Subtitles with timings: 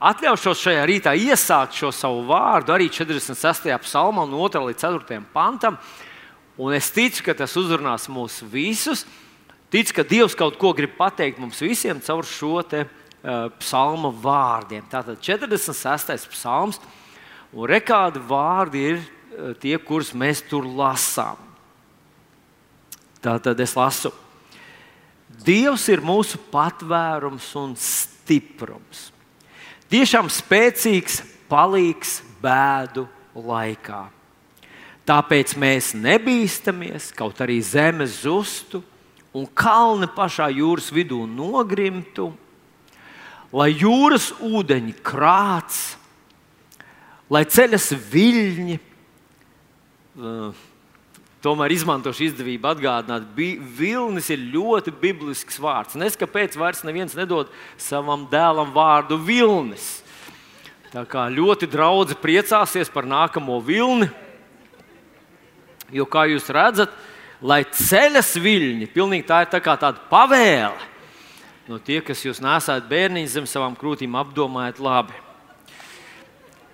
[0.00, 3.70] atļaušos šajā rītā iesākt šo savu vārdu arī 46.
[3.84, 5.78] psalmā, no 2 līdz 4 pantam.
[6.56, 9.04] Un es ticu, ka tas uzrunās mūs visus.
[9.72, 14.84] Ticu, ka Dievs kaut ko grib pateikt mums visiem caur šo te, uh, psalma vārdiem.
[14.88, 16.30] Tātad 46.
[16.32, 16.80] psalms,
[17.52, 21.40] un rekādi vārdi ir uh, tie, kurus mēs tur lasām.
[23.20, 24.12] Tātad es lasu.
[25.44, 29.10] Dievs ir mūsu patvērums un stiprums.
[29.86, 33.04] Tiešām spēcīgs, palīgs bēdu
[33.38, 34.00] laikā.
[35.06, 38.80] Tāpēc mēs nebīstamies, kaut arī zeme zustu
[39.30, 42.32] un kalni pašā jūras vidū nogrimtu,
[43.54, 45.94] lai jūras ūdeņi krāts,
[47.30, 48.80] lai ceļas viļņi.
[50.16, 50.65] Uh,
[51.44, 55.98] Tomēr izmantošu izdevību atgādināt, ka vilnis ir ļoti biblisks vārds.
[56.00, 60.00] Nes kāpēc vairs neviens nedod savam dēlam vārdu vilnis.
[60.90, 64.08] Tā kā ļoti daudzi priecāsies par nākamo vilni.
[65.92, 66.90] Jo, kā jūs redzat,
[67.44, 70.94] lai ceļas viļņi, pilnīgi tā ir tā tāda pavēle.
[71.66, 75.14] No tie, kas jūs nesat bērniņš zem savām krūtīm, apdomājiet labi.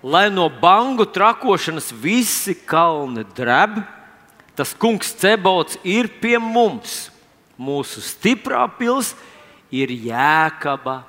[0.03, 3.79] Lai no bangu trakošanas visi kalni dreb,
[4.59, 7.11] tas kungs Cebots ir pie mums.
[7.61, 9.31] Mūsu stiprā pilsēta
[9.73, 11.03] ir Jēkaba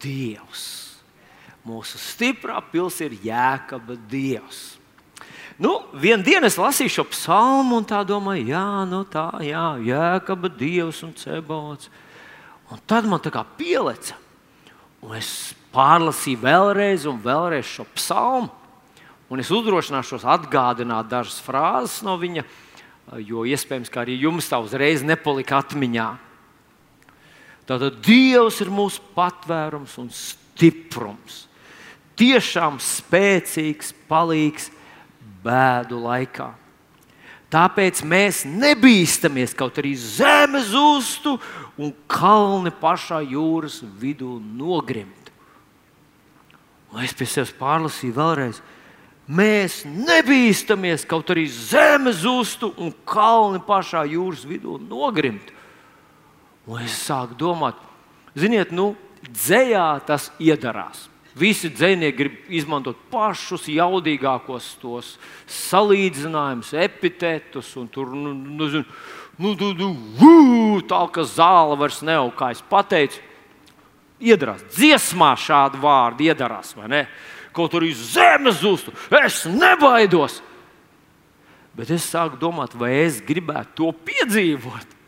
[0.00, 0.66] Dievs.
[1.66, 4.80] Mūsu stiprā pilsēta ir Jēkaba Dievs.
[5.60, 10.48] Nu, Vienā dienā es lasīju šo psalmu un tā domāju, jā, nu tā, jā, jēkaba,
[10.56, 11.90] dievs un cebots.
[12.72, 14.16] Un tad man tā kā pieleca.
[15.04, 18.48] Un es pārlasīju vēlreiz un vēlreiz šo psalmu.
[19.30, 22.42] Un es uzdrošināšos atgādināt dažas frāzes no viņa,
[23.22, 26.08] jo iespējams, ka arī jums tā uzreiz nepalika atmiņā.
[27.70, 31.44] Tātad Dievs ir mūsu patvērums un stiprums.
[32.18, 34.66] Tiešām spēcīgs, palīgs
[35.44, 36.50] bēdu laikā.
[37.50, 41.36] Tāpēc mēs nebīstamies, kaut arī zeme zustu
[41.78, 45.32] un kalni pašā jūras vidū nogrimt.
[46.90, 48.60] Un es pie sevis pārlasīju vēlreiz.
[49.30, 55.52] Mēs nebīstamies, kaut arī zeme zustu un kalni pašā jūras vidū nogrimt.
[56.66, 57.78] Un es sāku domāt,
[58.34, 61.06] ziniet, nu, dzējā tas iedarās.
[61.38, 65.14] Visi dzinieki grib izmantot pašus jaudīgākos tos
[65.46, 72.32] salīdzinājumus, epitetus, un tur nu, nu, nu, nu, nu, nu, tā kā zāle vairs nav,
[72.34, 73.22] kā es teicu.
[74.20, 77.04] Iedarās dziesmā šādi vārdi, iedarās, vai ne?
[77.56, 80.38] Kaut arī zemes zustu, es nebaidos.
[81.74, 84.98] Bet es sāku domāt, vai es gribētu to piedzīvot.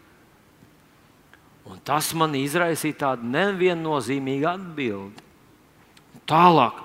[1.72, 5.28] Un tas man izraisīja tādu neviennozīmīgu atbildību.
[6.28, 6.78] Tālāk,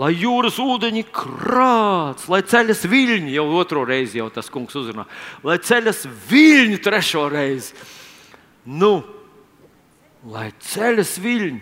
[0.00, 5.06] lai jūras ūdeņi krāts, lai ceļas viļņi, jau otro reizi jau tas kungs uzrunā,
[5.44, 7.74] lai ceļas viļņi trešo reizi.
[8.64, 9.00] Nu,
[10.30, 11.60] lai ceļas viļņi,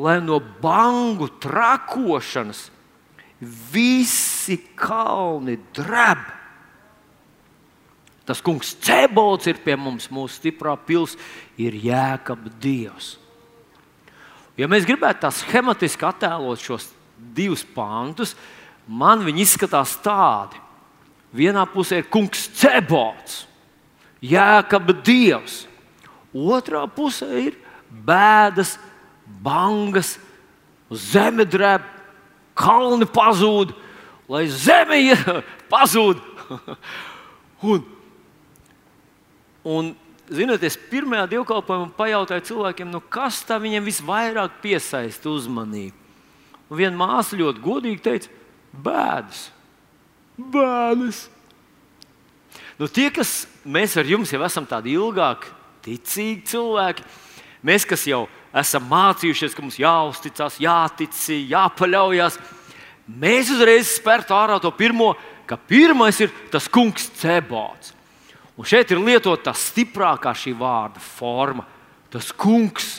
[0.00, 2.68] lai no bangu trakošanas
[3.40, 6.24] visi kalni dreb.
[8.28, 11.22] Tas kungs Cebols ir pie mums, mūsu stiprā pilsēta,
[11.56, 13.16] ir jēkab Dievs.
[14.58, 16.90] Ja mēs gribētu tā schematiski attēlot šos
[17.34, 18.34] divus pantus,
[18.84, 20.58] man viņi izskatās tādi.
[21.32, 23.44] Vienā pusē ir kungs Cebots,
[24.24, 25.58] Jēkabs Dievs,
[26.34, 28.76] otrā pusē ir bēdas,
[29.44, 30.16] bangas,
[30.90, 31.84] zeme drēb,
[32.58, 33.72] kalni pazūd,
[34.30, 34.98] lai zeme
[35.72, 36.20] pazūd.
[37.62, 37.86] un,
[39.64, 39.94] un
[40.28, 45.96] Ziniet, es pirmajā dievkalpojumā pajautāju cilvēkiem, nu kas tam viņiem visvairāk piesaista uzmanību.
[46.68, 48.34] Un viena māsa ļoti godīgi teica,
[48.84, 49.46] bēdas.
[50.36, 51.22] Bēdas.
[52.76, 55.48] Nu, tie, kas mēs ar jums jau esam tādi ilgāki,
[55.86, 57.08] ticīgi cilvēki,
[57.64, 61.14] mēs, kas jau esam mācījušies, ka mums jāuzticas, jātic,
[61.50, 62.38] jāpaļaujas,
[63.06, 65.14] mēs uzreiz spērtu ārā to pirmo,
[65.48, 67.94] ka pirmais ir tas kungs Cebots.
[68.58, 71.62] Un šeit ir lietota tā stiprākā šī vārda forma.
[72.10, 72.96] Tas kungs,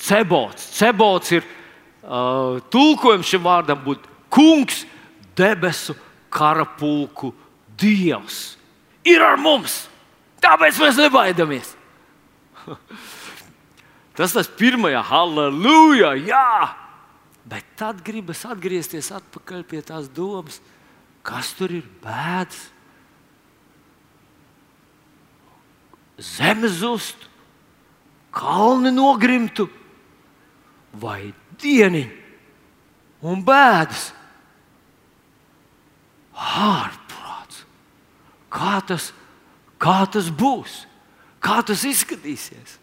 [0.00, 0.70] cebots.
[0.78, 4.86] Cebots ir uh, tulkojums šim vārdam būt kungs,
[5.36, 5.94] debesu
[6.32, 7.34] karapulku
[7.76, 8.56] dievs.
[9.04, 9.82] Ir ar mums,
[10.40, 11.74] tāpēc mēs nebaidamies.
[14.18, 16.52] tas tas pirmajā halleluja, jā!
[17.48, 20.60] Bet tad gribas atgriezties atpakaļ pie tās domas,
[21.26, 22.68] kas tur ir bēdas
[26.22, 27.26] zeme zustu,
[28.32, 29.68] kalni nogrimtu
[30.92, 32.10] vai dieniņi
[33.28, 34.10] un bēdas.
[36.32, 37.64] Ārprāts!
[38.52, 39.10] Kā tas,
[39.80, 40.82] kā tas būs?
[41.42, 42.78] Kā tas izskatīsies?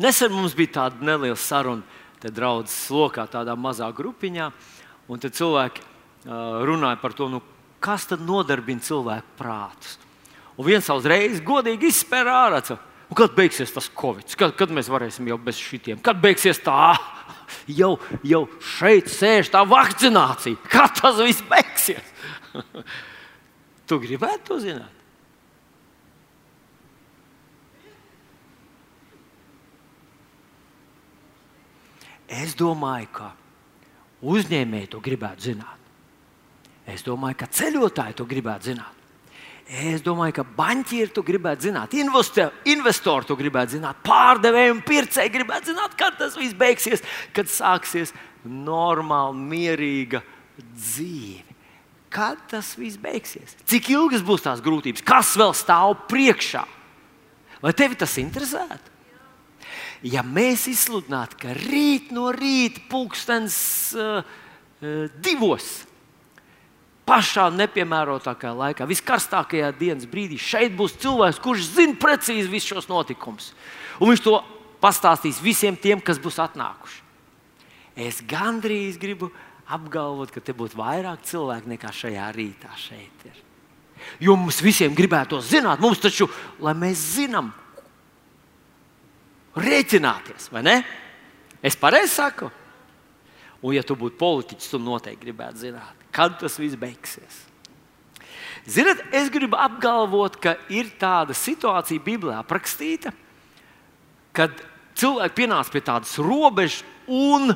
[0.00, 1.84] Nesen mums bija tāda neliela saruna,
[2.22, 4.48] te draudzes lokā, tādā mazā grupiņā,
[5.12, 7.42] un tad cilvēki uh, runāja par to, nu,
[7.84, 9.98] kas tad nodarbina cilvēku prātus.
[10.56, 12.62] Un viens uzreiz godīgi izspēra ārā.
[13.10, 16.94] Un kad beigsies tas covid, kad, kad mēs varēsim jau bez šitiem, kad beigsies tā,
[17.80, 17.94] jau,
[18.24, 18.44] jau
[18.78, 22.14] šeit sēž tā vakcinācija, kad tas viss beigsies?
[23.90, 25.03] tu gribētu to zināt?
[32.28, 33.30] Es domāju, ka
[34.24, 35.80] uzņēmēji to gribētu zināt.
[36.88, 39.00] Es domāju, ka ceļotāji to gribētu zināt.
[39.64, 45.72] Es domāju, ka banķieri to gribētu zināt, investori to gribētu zināt, pārdevēji un pircēji gribētu
[45.72, 47.00] zināt, kad tas viss beigsies,
[47.32, 48.12] kad sāksies
[48.44, 50.20] normāla, mierīga
[50.60, 51.56] dzīve.
[52.12, 53.56] Kad tas viss beigsies?
[53.66, 55.02] Cik ilgas būs tās grūtības?
[55.02, 56.62] Kas vēl stāv priekšā?
[57.64, 58.93] Vai tevi tas interesētu?
[60.04, 63.56] Ja mēs izsludinātu, ka rīt no rīta, pulkstenis
[63.96, 65.86] uh, uh, divos,
[67.08, 70.38] pašā nepiemērotākajā laikā, viskarstākajā dienas brīdī.
[70.40, 73.52] Šeit būs cilvēks, kurš zina precīzi visus šos notikumus.
[74.00, 74.36] Un viņš to
[74.84, 77.00] pastāstīs visiem tiem, kas būs atnākuši.
[78.04, 79.30] Es gandrīz gribu
[79.70, 83.28] apgalvot, ka te būtu vairāk cilvēku nekā šajā rītā šeit.
[83.28, 83.42] Ir.
[84.20, 86.28] Jo mums visiem gribētu to zināt, mums taču,
[86.60, 87.52] lai mēs zinām,
[89.58, 90.76] rēķināties, vai ne?
[91.64, 92.50] Es pareizi saku.
[93.64, 97.42] Un, ja tu būtu politiķis, tu noteikti gribētu zināt, kad tas viss beigsies.
[98.68, 103.12] Ziniet, es gribu apgalvot, ka ir tāda situācija Bībelē aprakstīta,
[104.36, 104.52] kad
[104.98, 107.54] cilvēki pienāca pie tādas robežas, un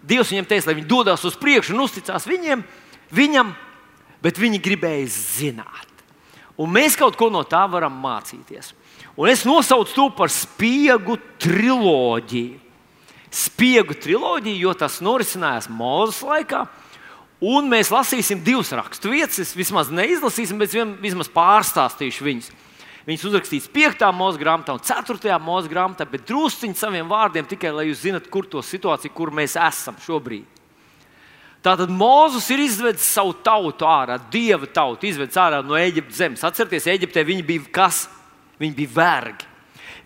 [0.00, 2.62] Dievs viņiem teica, lai viņi dodas uz priekšu un uzticās viņiem,
[3.12, 3.52] viņam,
[4.24, 5.88] bet viņi gribēja zināt.
[6.60, 8.72] Un mēs kaut ko no tā varam mācīties.
[9.18, 12.58] Un es nosaucu to par spiegu triloģiju.
[13.30, 16.64] Spiegu triloģiju, jo tas norisinājās Mozus laikā.
[17.40, 19.54] Un mēs lasīsim divas rakstu vietas.
[19.56, 22.50] Vismaz neizlasīsim, bet vismaz pārstāstīšu viņus.
[23.08, 24.02] Viņas uzrakstīts 5.
[24.12, 25.36] mūža grāmatā un 4.
[25.40, 29.56] mūža grāmatā, bet drusciņā saviem vārdiem tikai lai jūs zinat, kur to situāciju, kur mēs
[29.58, 30.44] esam šobrīd.
[31.64, 36.44] Tātad Mozus ir izvedis savu tautu ārā, dieva tautu, izvedis ārā no Eģiptes zemes.
[36.44, 38.04] Atcerieties, Eģiptē viņi bija kas?
[38.60, 39.48] Viņi bija vergi.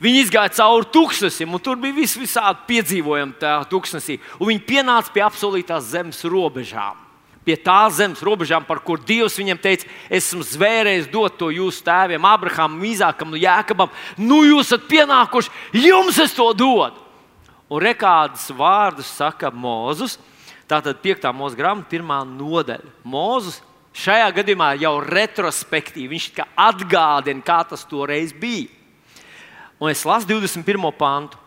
[0.02, 4.18] Viņi izgāja cauri tūkstnesim, un tur bija vis visādi piedzīvojumi tajā tūkstnesī.
[4.40, 7.04] Viņi pienāca pie apsolītās zemes robežām
[7.44, 12.24] pie tās zemes robežām, par kur Dievs viņam teica, esmu zvērējis dot to jūsu tēviem,
[12.24, 13.92] Abrahamam, Īzākam un Jēkabam.
[14.16, 15.52] Nu, jūs esat pienākuši,
[15.84, 17.02] jums es to dodu.
[17.68, 20.18] Un rekādas vārdus saka Mozus.
[20.68, 21.28] Tātad 5.
[21.36, 22.92] mūža grāmata, pirmā nodaļa.
[23.04, 23.60] Mozus
[23.94, 28.68] šajā gadījumā jau retrospektīvi viņš atgādina, kā tas toreiz bija.
[29.80, 30.90] Un es lasu 21.
[30.98, 31.40] pantu.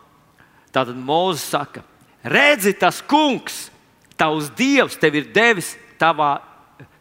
[0.71, 1.81] Tātad Mozus saka,
[2.21, 3.69] redzi, tas kungs,
[4.19, 6.37] tavs dievs, tev ir devis tavā,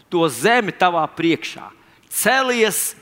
[0.09, 1.67] to zemi tavā priekšā.
[2.09, 2.95] Celies,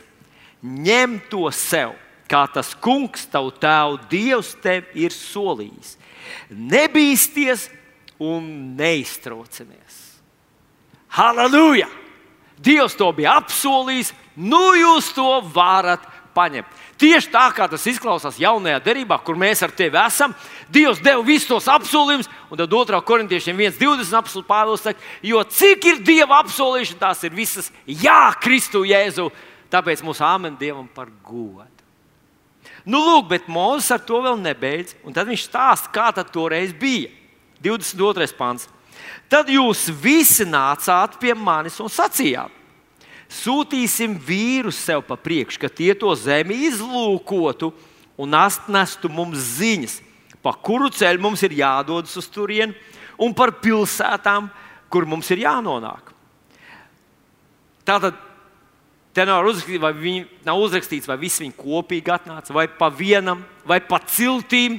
[0.65, 1.93] ņem to sev,
[2.27, 5.95] kā tas kungs, tavu tēvu dievs, tev ir solījis.
[6.49, 7.69] Nebīsties
[8.19, 8.49] un
[8.79, 10.01] neiztraucamies.
[11.15, 12.04] Halleluja!
[12.63, 16.71] Dievs to bija apsolījis, nu jūs to varat paņemt.
[16.99, 20.35] Tieši tā kā tas izklausās jaunajā derībā, kur mēs ar tevi esam,
[20.71, 23.01] Dievs deva visus tos apsolījumus, un tad 2.
[23.07, 28.85] korintiešiem 1,20 apsolījums Pāvils saka, jo cik ir Dieva apsolīšana, tās ir visas jā, Kristu
[28.87, 29.31] Jēzu.
[29.75, 31.67] Tāpēc mūsu āmen Dievam par godu.
[32.85, 36.75] Nu, lūk, bet Mozus ar to vēl nebeidz, un tad viņš stāsta, kā tas toreiz
[36.77, 37.11] bija.
[37.65, 38.29] 22.
[38.37, 38.69] pāns.
[39.31, 42.65] Tad jūs visi nācāt pie manis un sacījāt,
[43.35, 47.73] Sūtīsim vīrus sev pa priekšu, ka tie to zemi izlūkotu
[48.21, 49.97] un atnestu mums ziņas,
[50.45, 52.77] pa kuru ceļu mums ir jādodas uz turieni,
[53.19, 54.51] un par pilsētām,
[54.93, 56.13] kur mums ir jānonāk.
[57.85, 58.21] Tātad
[59.15, 63.43] te nav uzrakstīts, vai viņi nav uzrakstīts, vai visi viņi kopīgi atnāca, vai pa vienam,
[63.67, 64.79] vai pa ciltīm,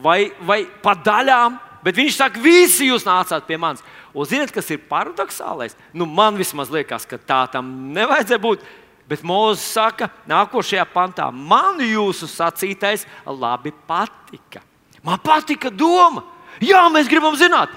[0.00, 1.60] vai, vai pa daļām.
[1.84, 3.84] Bet viņš saka, visi jūs nācāt pie manis.
[4.16, 5.74] Un ziniet, kas ir paradoxālais?
[5.92, 8.62] Nu, man vismaz liekas, ka tā tam nevajadzēja būt.
[9.10, 14.62] Bet Mozus saka, nākošajā pantā, man jūsu sacītais labi patika.
[15.04, 16.24] Man patika doma.
[16.64, 17.74] Jā, mēs gribam zināt.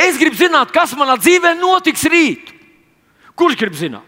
[0.00, 2.54] Es gribu zināt, kas manā dzīvē notiks rīt.
[3.36, 4.06] Kurš grib zināt?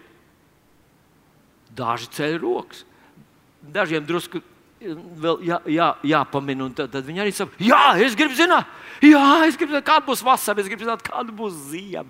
[1.76, 2.86] Daži ceļ rokas.
[3.72, 4.40] Dažiem drusku
[4.82, 6.68] vēl jā, jā, jāpamina.
[6.76, 8.68] Tad, tad viņi arī saka, jā, es gribu zināt,
[9.02, 12.08] jā, es gribu zināt, kāda būs vasara, es gribu zināt, kāda būs ziema.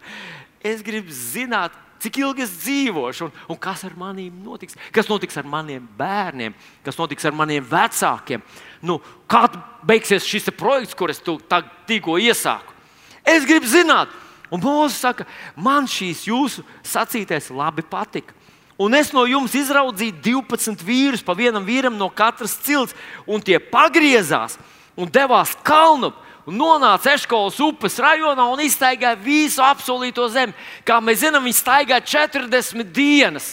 [0.62, 4.76] Es gribu zināt, cik ilgi es dzīvošu, un, un kas ar maniem notiks.
[4.94, 6.54] Kas notiks ar maniem bērniem,
[6.86, 8.42] kas notiks ar maniem vecākiem.
[8.82, 8.98] Nu,
[9.30, 9.54] kad
[9.86, 12.74] beigsies šis projekts, kur es tikko iesāku?
[13.22, 14.10] Es gribu zināt,
[14.50, 18.34] un Mozus saka, man šīs jūsu sacītais labi patika.
[18.82, 22.96] Un es no jums izraudzīju 12 vīrus, pa vienam vīram no katras cilts,
[23.30, 24.56] un tie pagriezās
[24.96, 26.10] un devās kalnu
[26.46, 30.54] un nonāca Eškolas upes rajonā un iztaigāja visu apsolīto zemi.
[30.86, 33.52] Kā mēs zinām, viņi staigāja 40 dienas.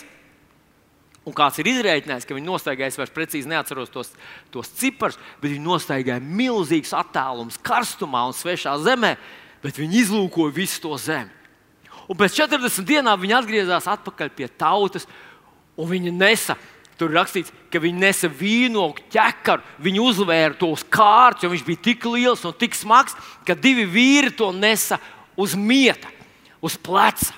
[1.27, 4.13] Un kāds ir izrēķinājis, ka viņi nostaigāja, es vairs precīzi neatceros tos,
[4.49, 9.13] tos ciparus, bet viņi nostaigāja milzīgs attālums karstumā un svešā zemē,
[9.61, 11.29] bet viņi izlūkoja visu to zemi.
[12.09, 15.05] Un pēc 40 dienām viņi atgriezās atpakaļ pie tautas,
[15.77, 16.55] un viņi nesa
[16.99, 22.07] Tur rakstīts, ka viņi nesa vīnogu ķekaru, viņi uzvēra tos kārtus, jo viņš bija tik
[22.11, 23.15] liels un tik smags,
[23.47, 24.97] ka divi vīri to nesa
[25.39, 26.11] uz mieta,
[26.59, 27.31] uz pleca.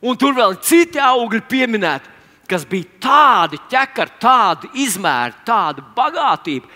[0.00, 2.08] Un tur vēl ir citi augļi pieminēti,
[2.48, 6.70] kas bija tādi ķekari, tādi izmēri, tāda bagātība,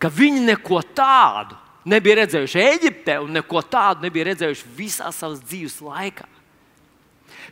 [0.00, 5.78] ka viņi neko tādu nebija redzējuši Eģiptē un neko tādu nebija redzējuši visā savas dzīves
[5.84, 6.24] laikā.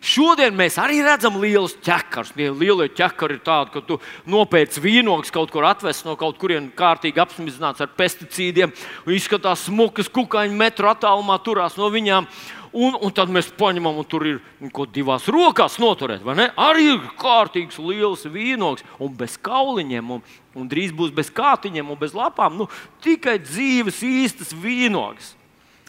[0.04, 2.34] Šodien mēs arī redzam lielus ķekarus.
[2.36, 3.96] Lielie ķekari ir tādi, ka tu
[4.28, 8.74] nopērci vīnogas kaut kur atvest no kaut kurienes kārtīgi apsmidzināts ar pesticīdiem.
[9.16, 12.28] Izskatās smukas kukaiņu metru attālumā, turās no viņām.
[12.74, 14.40] Un, un tad mēs paņemam, un tur ir
[14.74, 16.26] kaut divās rokās noturēt.
[16.58, 20.24] Arī ir kārtīgs, liels vīnogs, un bez kauliņiem, un,
[20.58, 22.58] un drīz būs bez kātiņiem un bez lapām.
[22.58, 22.68] Nu,
[23.06, 25.32] tikai dzīves, īstas vīnogas.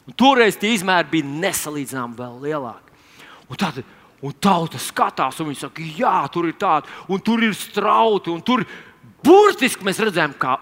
[0.06, 2.86] Un toreiz tie izmēri bija nesalīdzināmi vēl lielāki.
[3.50, 3.82] Un tad
[4.26, 8.42] Un tauta skatās, un viņi saka, jā, tur ir tāda, un tur ir strauti, un
[8.46, 8.64] tur
[9.26, 10.56] burtiski mēs redzam, kā,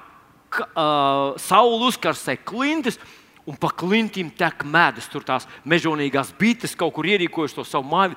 [0.52, 3.00] kā uh, saule uzkarsē klintis.
[3.44, 8.16] Un pa klintīm tek medus, tur tās mežonīgās bites kaut kur ierīkojuši to savu māju.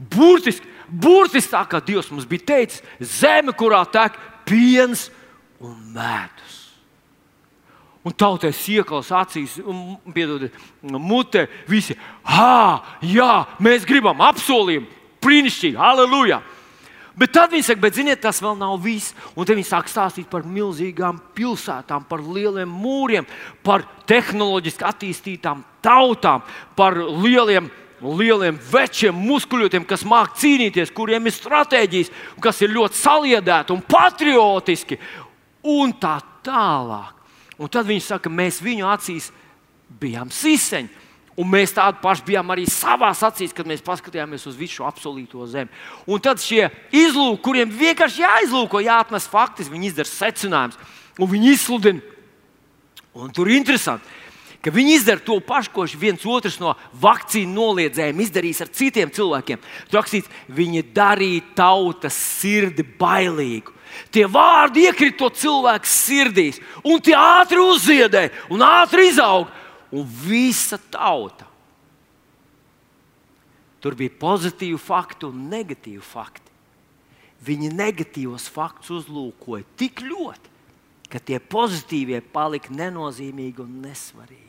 [0.00, 4.16] Burtiski, burtiski tā kā Dievs mums bija teicis, zeme, kurā tek
[4.48, 5.10] piens
[5.60, 6.61] un medus.
[8.02, 9.60] Un tautai iekals acīs,
[10.10, 11.46] piedodiet, mutē.
[11.70, 11.94] Visi,
[12.26, 14.88] ah, jā, mēs gribam apsolījumu,
[15.22, 16.40] brīnišķīgi, aleluja!
[17.12, 19.12] Bet tad viņi saka, bet ziniet, tas vēl nav viss.
[19.36, 23.28] Un tad viņi sāk stāstīt par milzīgām pilsētām, par lieliem mūriem,
[23.62, 26.42] par tehnoloģiski attīstītām tautām,
[26.78, 27.68] par lieliem,
[28.02, 34.98] lieliem večiem, muskuļotiem, kas māca cīnīties, kuriem ir stratēģijas, kas ir ļoti saliedēti un patriotiski
[35.68, 37.21] un tā tālāk.
[37.60, 39.30] Un tad viņi saka, mēs viņu acīs
[40.00, 41.00] bijām siseņi.
[41.40, 45.46] Un mēs tādu pašu bijām arī savā acīs, kad mēs paskatījāmies uz visu šo apsolīto
[45.48, 45.72] zemi.
[46.04, 52.04] Un tad šie izlūki, kuriem vienkārši jāizlūko, jāatnes fakti, viņi izdara secinājumus un viņi izsludina.
[53.16, 54.08] Un tur ir interesanti,
[54.62, 59.62] ka viņi izdara to pašu, ko viens otrs no vakcīnu noliedzējiem izdarīs ar citiem cilvēkiem.
[59.90, 63.74] Tur rakstīts, viņi darīja tautas sirdi bailīgu.
[64.12, 69.50] Tie vārdi iekrita to cilvēku sirdīs, un tie ātri uzziedēja, un ātri izauga.
[69.92, 71.44] Un visa tauta.
[73.82, 76.48] Tur bija pozitīvi fakti un negatīvi fakti.
[77.44, 80.52] Viņi negatīvos faktus uzlūkoja tik ļoti,
[81.12, 84.41] ka tie pozitīvie palika nenozīmīgi un nesvarīgi.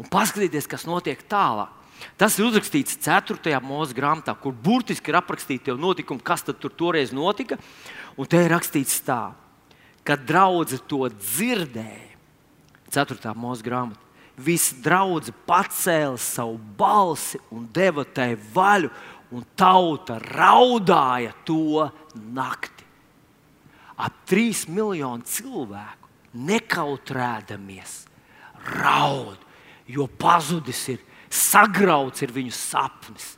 [0.00, 1.76] Un paskatieties, kas notiek tālāk.
[2.16, 3.58] Tas ir uzrakstīts 4.
[3.60, 7.58] mūža grāmatā, kur burtiski ir aprakstīti tie notikumi, kas tur toreiz notika.
[8.16, 9.34] Un te ir rakstīts tā,
[10.04, 12.08] ka draudzene to dzirdēja.
[12.90, 13.34] 4.
[13.36, 14.06] mūža grāmata.
[14.40, 18.88] Visi draugi pacēla savu balsi un deva tai vaļu,
[19.36, 21.84] un tauta raudāja to
[22.32, 22.86] nakti.
[24.00, 26.08] Ap trīs miljonu cilvēku
[26.48, 27.94] nekautrēdamies
[28.80, 29.36] raud,
[29.90, 33.34] jo pazudis ir, sagrauts ir viņu sapnis.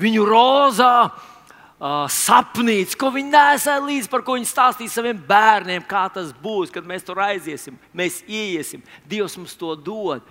[0.00, 6.06] Viņu rozā uh, sapnīts, ko viņi nesēja līdzi, par ko viņi stāstīja saviem bērniem, kā
[6.12, 8.82] tas būs, kad mēs tur aiziesim, mēs ieiesim.
[9.08, 10.24] Dievs mums to dod.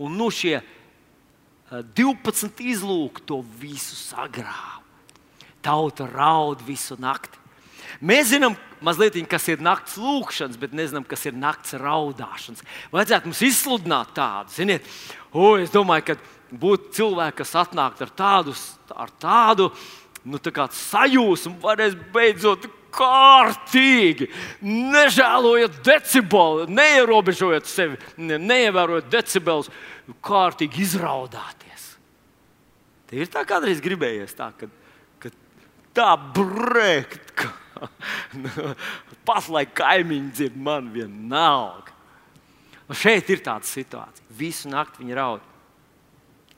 [0.00, 4.78] Un nu šie uh, 12 izlūki to visu sagrāva.
[5.60, 7.36] Tauta raud visu nakti.
[8.00, 8.54] Mēs zinām,
[8.86, 12.64] mazliet, kas ir naktas lūkšanas, bet nezinām, kas ir naktas raudāšanas.
[12.94, 14.86] Vajadzētu mums izsludināt tādu, ziniet,
[15.32, 16.18] o, es domāju, ka
[16.50, 18.54] būtu cilvēki, kas atnāktu ar tādu,
[18.94, 19.70] ar tādu
[20.24, 24.28] nu, sajūsmu, varēs beidzot kārtīgi,
[24.66, 29.70] nežēlojot decibelu, neierobežojot sevi, ne, neievērojot decibelus,
[30.24, 31.86] kārtīgi izraudāties.
[33.10, 34.66] Te ir tā kādreiz gribējies tā, ka,
[35.22, 35.30] ka
[35.94, 37.32] tā brēkt.
[37.38, 37.50] Ka
[39.28, 41.94] Pat lai kaimiņi dzird, man vienalga.
[42.90, 44.26] Un šeit ir tāda situācija.
[44.34, 45.46] Visu nakti viņi raud.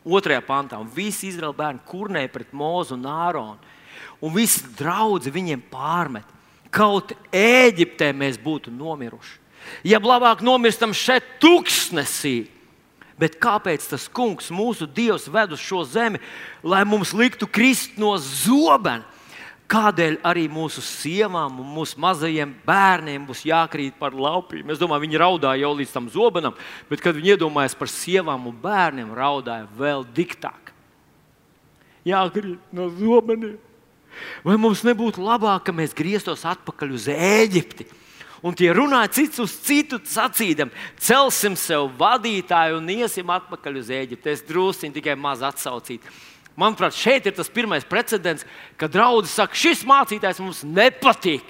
[0.03, 3.75] Otrajā pantā, visi Izraēla bērni kurnēja pret Mūzu un Āronu.
[4.23, 6.27] Un visi draugi viņiem pārmet.
[6.73, 9.39] Kaut Eģiptē mēs būtu nomiruši.
[9.87, 12.49] Ja labāk nomirstam šeit, tūkstnesī,
[13.23, 16.19] Bet kāpēc tas kungs, mūsu dievs, ved uz šo zemi,
[16.65, 19.05] lai mums liktu krist no zobena?
[19.73, 24.69] Kādēļ arī mūsu sievām un mūsu mazajiem bērniem būs jākrīt par laupīm?
[24.69, 26.59] Es domāju, viņi raudāja jau līdz tam zobenam,
[26.91, 30.75] bet kad viņi iedomājās par sievām un bērniem, raudāja vēl diktāk.
[32.05, 33.57] Jākrīt no zobeniem.
[34.45, 37.89] Vai mums nebūtu labāk, ka mēs grieztos atpakaļ uz Eģipti?
[38.43, 44.35] Un tie runāja cits uz citu, sacīdam, celsim sev vadītāju un iesim atpakaļ uz Eģipti.
[44.35, 46.03] Es druskuļi tikai maz atsaucīt.
[46.59, 48.45] Manuprāt, šeit ir tas pirmais precedents,
[48.81, 51.45] kad draudzes saka, šis mācītājs mums nepatīk.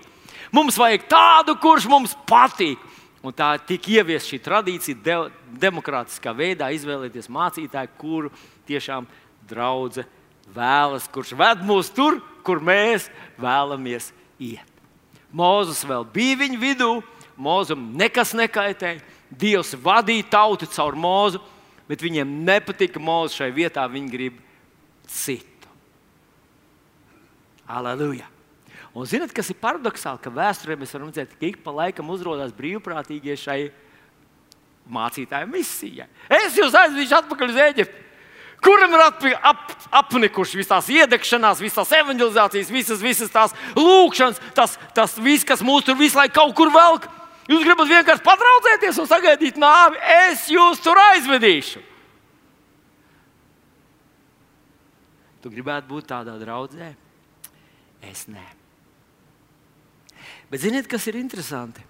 [0.54, 2.80] Mums vajag tādu, kurš mums patīk.
[3.22, 5.16] Un tā tika ieviesta šī tradīcija, de
[5.62, 8.32] demokrātiskā veidā izvēlēties mācītāju, kuru
[8.66, 9.06] tiešām
[9.50, 10.08] draudzene
[10.54, 13.08] vēlas, kurš ved mūs tur, kur mēs
[13.40, 14.10] vēlamies
[14.42, 14.66] iet.
[15.32, 16.92] Mozus vēl bija viņa vidū,
[17.42, 19.00] Mozum nekas nekaitēja.
[19.32, 21.40] Dievs vadīja tautu caur mūzu,
[21.88, 23.86] bet viņiem nepatika mūzu šai vietā.
[23.88, 24.36] Viņi grib
[25.08, 25.70] citu.
[27.66, 28.28] Aleluja!
[28.92, 32.52] Un zināt, kas ir paradoxāli, ka vēsturē mēs varam redzēt, ka ik pa laikam uzrādās
[32.52, 33.60] brīvprātīgie šai
[34.92, 36.08] mācītāju misijai.
[36.28, 38.08] Es jūs aizvedīšu atpakaļ uz Eģipti.
[38.62, 39.62] Kuram ir ap, ap,
[40.02, 45.96] apnikuši visas iedegšanās, visas evanģelizācijas, visas, visas tās lūkšanas, tas, tas viss, kas mūs tur
[45.98, 47.08] visu laiku kaut kur velk?
[47.50, 51.82] Jūs gribat vienkārši patraucēties un sagaidīt nāvi, es jūs tur aizvedīšu.
[55.42, 56.92] Tu gribētu būt tādā draudzē?
[58.06, 58.44] Es nē.
[60.50, 61.82] Bet ziniet, kas ir interesanti?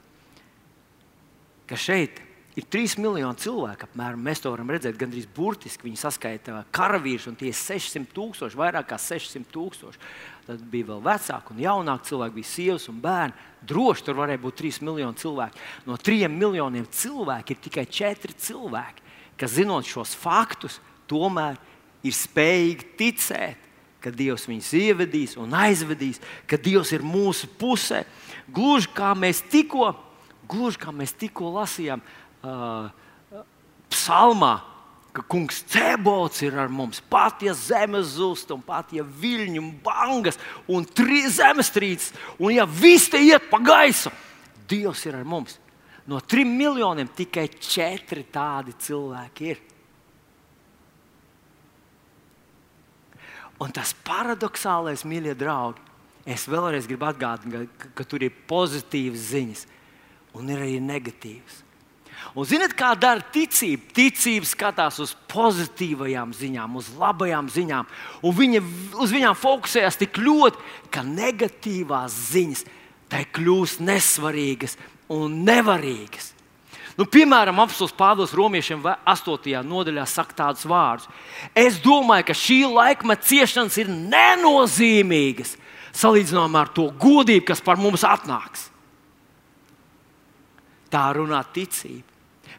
[1.69, 2.21] Ka šeit
[2.57, 3.89] ir 3 miljoni cilvēku.
[3.89, 4.21] Apmēram.
[4.25, 5.87] Mēs to varam redzēt gandrīz burtiski.
[5.89, 10.01] Viņi saskaita karavīrus, un tie ir 600 tūkstoši, vairāk kā 600 tūkstoši.
[10.49, 13.49] Tad bija vēl vecāki un jaunāki cilvēki, bija sievas un bērni.
[13.69, 15.67] Droši tur varēja būt 3 miljoni cilvēku.
[15.89, 19.07] No 3 miljoniem cilvēku ir tikai 4 cilvēki,
[19.41, 21.72] kas zinot šos faktus, tomēr ir
[22.11, 23.69] spējīgi ticēt.
[24.03, 26.19] Ka Dievs viņus ievedīs un aizvedīs,
[26.51, 28.01] ka Dievs ir mūsu pusē.
[28.51, 29.93] Gluži kā mēs tikko,
[30.51, 32.03] gluži kā mēs tikko lasījām,
[32.43, 32.91] uh,
[33.93, 34.57] psalmā,
[35.13, 36.99] ka kungs cebots ir ar mums.
[36.99, 43.11] Pat ja zemes zust, un pat ja viļņi un bangas un zemestrīces, un ja viss
[43.13, 44.11] te iet pa gaisu,
[44.69, 45.59] Dievs ir ar mums.
[46.07, 49.59] No trim miljoniem tikai četri tādi cilvēki ir.
[53.63, 55.83] Un tas paradoxālais, mīļie draugi,
[56.27, 59.67] es vēlreiz gribu atgādināt, ka, ka tur ir pozitīvas ziņas
[60.39, 61.61] un ir arī negatīvas.
[62.39, 63.89] Un ziniet, kā dara ticība?
[63.97, 67.89] Ticība skatās uz pozitīvajām ziņām, uz labajām ziņām,
[68.23, 68.63] un viņa
[69.03, 70.63] uz viņām fokusējas tik ļoti,
[70.95, 72.65] ka negatīvās ziņas
[73.13, 74.79] tai kļūst nesvarīgas
[75.13, 76.33] un nevarīgas.
[76.99, 79.63] Nu, piemēram, apelsīns Pāvils Romiešiem 8.
[79.65, 81.09] nodaļā saka tādus vārdus.
[81.57, 85.57] Es domāju, ka šī laikmeta ciešanas ir nenozīmīgas
[85.97, 88.69] salīdzinājumā ar to godību, kas par mums atnāks.
[90.93, 92.09] Tā runā ticība.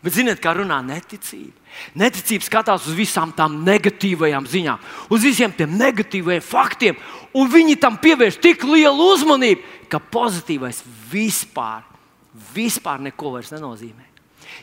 [0.04, 1.54] Bet ziniet, kā runā neticība?
[1.98, 4.82] Neticība skatās uz visām tām negatīvajām ziņām,
[5.14, 6.98] uz visiem tiem negatīvajiem faktiem,
[7.38, 11.86] un viņi tam pievērš tik lielu uzmanību, ka pozitīvais vispār,
[12.54, 14.13] vispār neko vairs nenozīmē.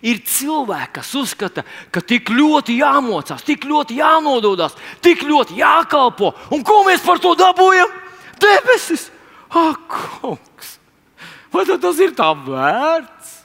[0.07, 6.33] Ir cilvēki, kas uzskata, ka tik ļoti jāmocās, tik ļoti jānododas, tik ļoti jākalpo.
[6.55, 7.91] Un ko mēs par to dabūjam?
[8.41, 9.11] Debesis!
[9.51, 10.79] Ak, kungs!
[11.51, 13.37] Vai tas ir tā vērts?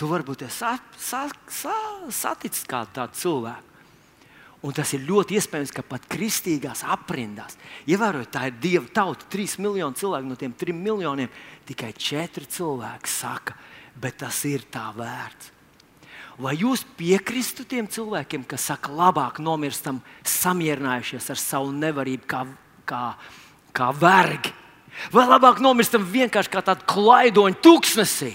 [0.00, 1.74] Tu varbūt esi sa, sa, sa,
[2.08, 3.69] saticis kādu tādu cilvēku.
[4.60, 7.56] Un tas ir ļoti iespējams, ka pat kristīgās aprindās,
[7.88, 11.30] ievērojot, tā ir Dieva tauta, 3 miljoni cilvēku no tiem 3 miljoniem,
[11.68, 13.56] tikai 4 cilvēki saka,
[13.96, 15.56] bet tas ir tā vērts.
[16.40, 22.44] Vai jūs piekristu tiem cilvēkiem, kas saka, labāk nomirstam samierinājušies ar savu nevarību, kā,
[22.88, 23.02] kā,
[23.76, 24.52] kā vergi?
[25.12, 28.32] Vai labāk nomirstam vienkārši kā tādu klaidoņu tūkstnesī?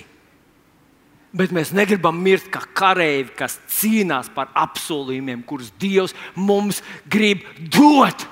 [1.35, 6.79] Bet mēs negribam mirt kā kareivi, kas cīnās par apsolījumiem, kurus Dievs mums
[7.11, 8.23] grib dot.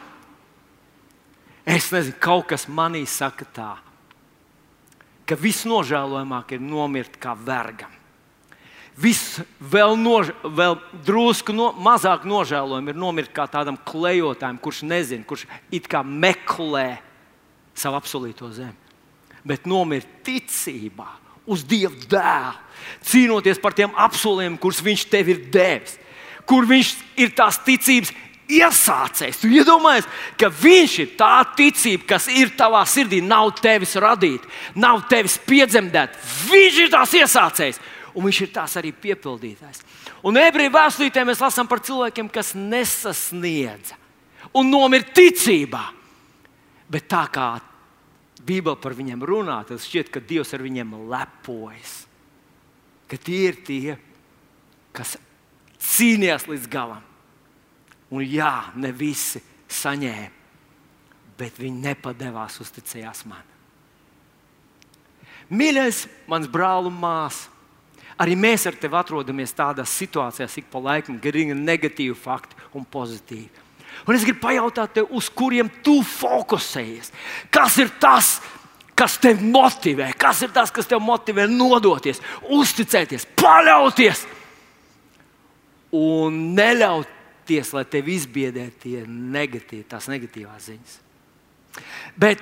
[1.68, 3.72] Es nezinu, kaut kas manī saka tā,
[5.28, 7.92] ka viss nožēlojamāk ir nomirt kā vergam.
[9.00, 15.26] Viss vēl, nož, vēl drusku no, mazāk nožēlojami ir nomirt kā tādam klejotājam, kurš nezina,
[15.26, 17.02] kurš it kā meklē
[17.74, 18.78] savu apsolīto zemi,
[19.44, 22.60] bet nomirt ticībā uz Dieva dēlu,
[23.08, 25.98] cīnoties par tiem apsolījumiem, kurus Viņš tev ir devis,
[26.50, 28.14] kur Viņš ir tās ticības
[28.54, 29.40] iesācējs.
[29.42, 30.08] Tu iedomājies,
[30.40, 36.20] ka Viņš ir tā ticība, kas ir tavā sirdī, nav tevis radīta, nav tevis piedzemdēta.
[36.52, 37.82] Viņš ir tās iesācējs,
[38.14, 39.84] un Viņš ir tās arī piepildītājs.
[40.24, 44.00] Un ebreju vēstulītē mēs lasām par cilvēkiem, kas nesasniedza
[44.56, 45.84] un nomira ticībā.
[46.94, 47.48] Bet tā kā
[48.44, 52.04] Bībele par viņiem runā, tad šķiet, ka Dievs ar viņiem lepojas.
[53.08, 53.96] Ka tie ir tie,
[54.96, 55.16] kas
[55.94, 57.04] cīnījās līdz galam.
[58.14, 59.42] Un jā, ne visi
[59.74, 60.30] saņēma,
[61.40, 63.50] bet viņi nepadevās, uzticējās man.
[65.54, 67.50] Mīļais, mans brāl un māsa,
[68.22, 72.86] arī mēs ar tevi atrodamies tādās situācijās, ik pa laikam, kad ir negatīvi fakti un
[72.86, 73.64] pozitīvi.
[74.08, 77.14] Un es gribu pajautāt tev, uz kuriem tu fokusējies.
[77.54, 78.36] Kas ir tas,
[78.98, 80.12] kas tev motivē?
[80.20, 84.26] Kas ir tas, kas tev motivē nodoties, uzticēties, paļauties
[85.94, 91.00] un neļauties, lai tevi izbiedē tie negatīvi, tās negatīvās ziņas.
[92.18, 92.42] Bet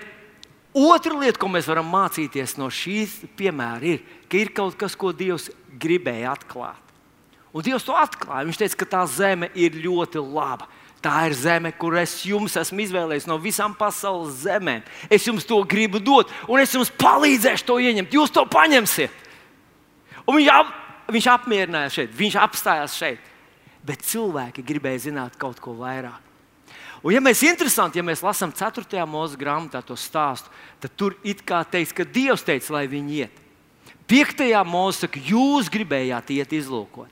[0.76, 5.12] otra lieta, ko mēs varam mācīties no šīs piemēra, ir, ka ir kaut kas, ko
[5.16, 5.50] Dievs
[5.82, 6.80] gribēja atklāt.
[7.52, 8.46] Un Dievs to atklāja.
[8.48, 10.70] Viņš teica, ka tā zeme ir ļoti laba.
[11.02, 14.84] Tā ir zeme, kur es jums esmu izvēlējis no visām pasaules zemēm.
[15.10, 18.14] Es jums to gribu dot, un es jums palīdzēšu to ieņemt.
[18.14, 19.16] Jūs to paņemsiet.
[20.30, 20.70] Un viņš, ap,
[21.10, 23.30] viņš apmierināja šeit, viņš apstājās šeit.
[23.82, 26.22] Bet cilvēki gribēja zināt kaut ko vairāk.
[27.02, 28.86] Un, ja mēs interesanti, ja mēs lasām 4.
[29.10, 33.40] mūža grāmatā to stāstu, tad tur it kā teiks, ka Dievs teica, lai viņi iet.
[34.06, 34.44] 5.
[34.70, 37.10] mūžā saka, jūs gribējāt iet izlūkot.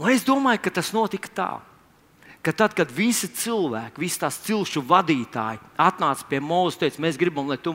[0.00, 1.50] Un es domāju, ka tas notika tā
[2.42, 7.18] ka tad, kad visi cilvēki, visi tās cilšu vadītāji atnāca pie Mozus un teica, mēs
[7.20, 7.74] gribam, lai tu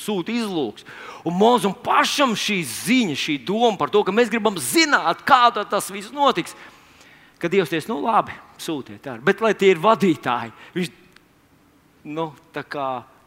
[0.00, 0.86] sūti izlūks.
[1.28, 5.90] Un Mozum pašam šī ziņa, šī doma par to, ka mēs gribam zināt, kā tas
[5.92, 6.56] viss notiks,
[7.42, 10.54] kad Dievs teica, nu labi, sūtiet ar, bet lai tie ir vadītāji.
[10.78, 10.94] Viņš
[12.16, 12.30] nu,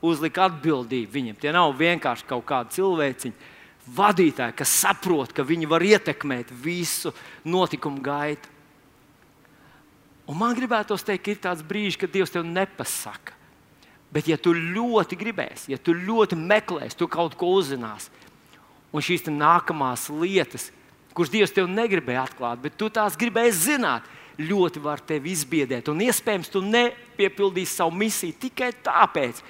[0.02, 1.38] uzlika atbildību viņiem.
[1.40, 3.58] Tie nav vienkārši kaut kādi cilvēciņi.
[3.90, 7.12] Vadītāji, kas saprot, ka viņi var ietekmēt visu
[7.44, 8.59] notikumu gaitu.
[10.30, 13.34] Un man gribētos teikt, ka ir tāds brīdis, kad Dievs tev nepasaka.
[14.14, 18.10] Bet, ja tu ļoti gribēsi, ja tu ļoti meklēsi, tu kaut ko uzzināsi.
[18.94, 20.72] Un šīs nākamās lietas,
[21.14, 24.06] kuras Dievs tev negribēja atklāt, bet tu tās gribēji zināt,
[24.40, 25.90] ļoti var tevi izbiedēt.
[25.92, 29.42] Un iespējams, tu nepiepildīsi savu misiju tikai tāpēc,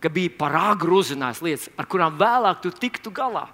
[0.00, 3.48] ka bija par agru uzzinājis lietas, ar kurām vēlāk tu tiktu galā.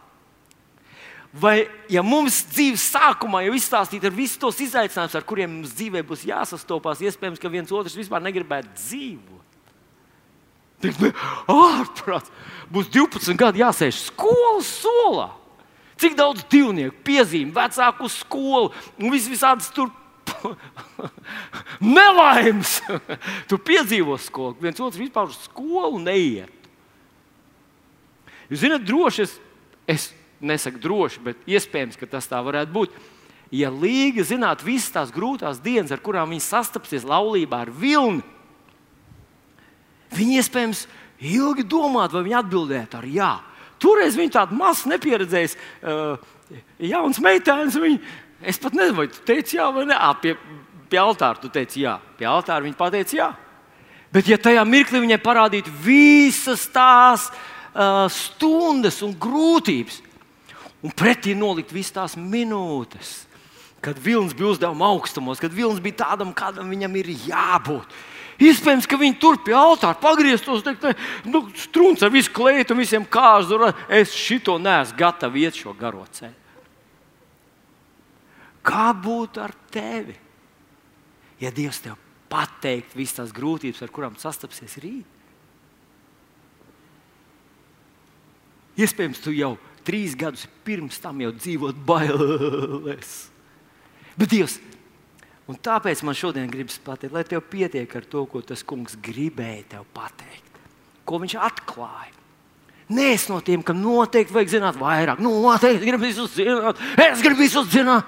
[1.36, 6.00] Vai ja mums dzīves sākumā jau izstāstīt ar visus tos izaicinājumus, ar kuriem mums dzīvē
[6.06, 9.34] būs jāsastopās, iespējams, ka viens otrs vispār negribētu dzīvot.
[11.52, 12.32] Ārprāts,
[12.72, 15.28] būs 12 gadi jāsēž skolas solā.
[16.00, 19.92] Cik daudz divnieku piezīmē, vecāku skolu un vis visādas tur
[21.96, 22.78] nelaimes.
[23.48, 26.52] tu piedzīvo skolu, viens otrs vispār uz skolu neiet.
[28.48, 29.32] Jūs zināt, droši es,
[29.90, 32.96] es nesaku droši, bet iespējams, ka tas tā varētu būt.
[33.54, 38.24] Ja Līga zinātu visas tās grūtās dienas, ar kurām viņi sastapsies laulībā ar vilni,
[40.16, 40.86] viņi iespējams
[41.22, 43.32] ilgi domātu, vai viņi atbildētu ar jā.
[43.82, 46.16] Toreiz viņi tādu mazu nepieredzējis, uh,
[46.80, 47.76] jauns meitēns.
[47.80, 47.98] Viņi,
[48.40, 49.98] es pat nezinu, vai tu teici jā vai nē.
[50.22, 50.36] Pie,
[50.90, 53.28] pie altāra tu teici jā, pie altāra viņi pateica jā.
[54.14, 59.98] Bet, ja tajā mirklī viņai parādītu visas tās uh, stundas un grūtības,
[60.84, 63.24] un pretī nolikt visas tās minūtes,
[63.84, 67.96] kad vilnis bija uzdevuma augstumos, kad vilnis bija tādam, kādam viņam ir jābūt.
[68.36, 70.84] Iespējams, ka viņi tur pie altāra pagrieztos, teikt,
[71.24, 73.70] nu, strūns ar visu kleitu un visiem kāzu.
[73.88, 76.34] Es šito neesmu gatavs iet šo garo ceļu.
[78.66, 80.16] Kā būtu ar tevi,
[81.40, 81.94] ja Dievs tev
[82.28, 85.06] pateikt visas tās grūtības, ar kurām sastapsies rīt?
[88.76, 89.54] Iespējams, tu jau
[89.86, 93.14] trīs gadus pirms tam jau dzīvot bailēs.
[94.16, 94.58] Bet Dievs,
[95.46, 99.66] un tāpēc man šodien gribas pateikt, lai tev pietiek ar to, ko tas kungs gribēja
[99.76, 100.62] tev pateikt,
[101.06, 102.14] ko viņš atklāja.
[102.86, 105.18] Nē, es no tiem, kam noteikti vajag zināt vairāk.
[105.18, 106.78] Nu, noteikti gribu visus zināt.
[107.02, 108.06] Es gribu visus zināt.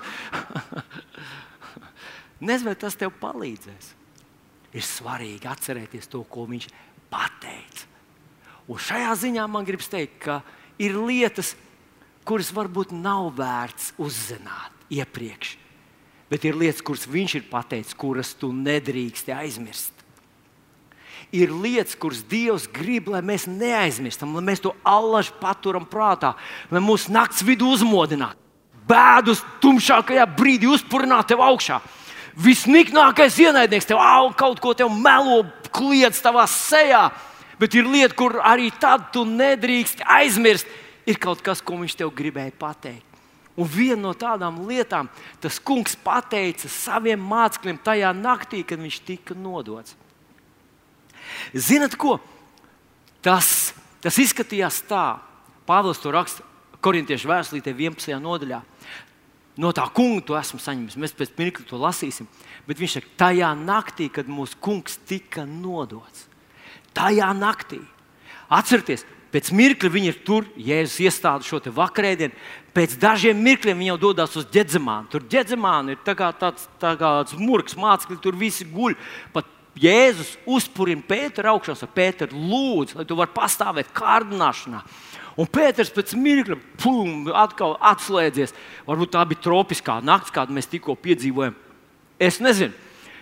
[2.46, 3.88] Nezinu, vai tas tev palīdzēs.
[4.78, 6.68] Ir svarīgi atcerēties to, ko viņš
[7.10, 7.88] pateica.
[8.70, 10.38] Un šajā ziņā man gribas teikt, ka
[10.78, 11.56] ir lietas,
[12.28, 15.56] kuras varbūt nav vērts uzzināt iepriekš.
[16.28, 19.94] Bet ir lietas, kuras viņš ir pateicis, kuras tu nedrīksti aizmirst.
[21.32, 26.34] Ir lietas, kuras Dievs grib, lai mēs neaizmirstam, lai mēs to allaž paturam prātā,
[26.72, 28.36] lai mūsu nakts vidū uzmodinātu.
[28.88, 31.82] Bēdus tumšākajā brīdī uzpurināt tev augšā.
[32.38, 35.42] Visniknākais ienaidnieks tev au, kaut ko tev melo,
[35.74, 37.08] kliedz tavā sejā.
[37.60, 40.68] Bet ir lieta, kur arī tad tu nedrīkst aizmirst,
[41.08, 43.04] ir kaut kas, ko viņš tev gribēja pateikt.
[43.58, 45.08] Un viena no tādām lietām,
[45.42, 49.96] tas kungs pateica saviem mācekļiem tajā naktī, kad viņš tika nodots.
[51.50, 52.20] Ziniet, ko?
[53.24, 53.72] Tas,
[54.04, 55.18] tas izskatījās tā,
[55.68, 56.46] Pāvils to raksta
[56.80, 58.14] Korintiešu vēstulītē 11.
[58.22, 58.62] nodaļā.
[59.58, 60.96] No tā kunga to esmu saņēmis.
[61.02, 62.28] Mēs pēc mirkļa to lasīsim.
[62.68, 66.28] Bet viņš saka, tajā naktī, kad mūsu kungs tika nodots,
[66.94, 67.80] tajā naktī,
[68.54, 72.32] atcerieties, Pēc mirkļa viņi ir tur, Jēzus iestāda šo vakarēdienu.
[72.72, 75.10] Pēc dažiem mirkļiem viņi jau dodas uz ģedzamānu.
[75.12, 78.96] Tur ģedzamāna ir tā kā tāds, tā kā tāds murgs, mācekļi tur visi guļ.
[79.34, 84.82] Pat Jēzus uzpurina Pēteru augšā, ar Pēteru lūdzu, lai tu varētu pastāvēt kārdināšanā.
[85.38, 88.56] Un Pēters pēc mirkļa pum, atkal atslēdzies.
[88.88, 91.54] Varbūt tā bija tropiskā nakts, kādu mēs tikko piedzīvojām.
[92.18, 92.74] Es nezinu.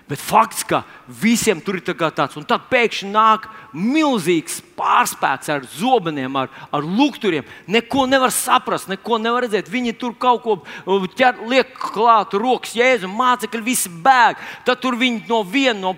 [0.06, 5.66] Bet fakts, ka visiem tur ir tā tāds, un tad pēkšņi nāk milzīgs pārspēks ar
[5.66, 7.46] zobeniem, ar, ar lukturiem.
[7.66, 9.66] Neko nevar saprast, neko nevar redzēt.
[9.72, 14.38] Viņi tur kaut ko uh, ķer, liek klāt, rokas jēzus, mācekļi visi bēg.
[14.68, 15.96] Tad tur viņi no viena no.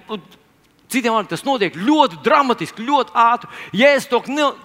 [0.89, 3.51] Citiem vārdiem tas notiek ļoti dramatiski, ļoti ātri.
[3.77, 4.09] Jēzus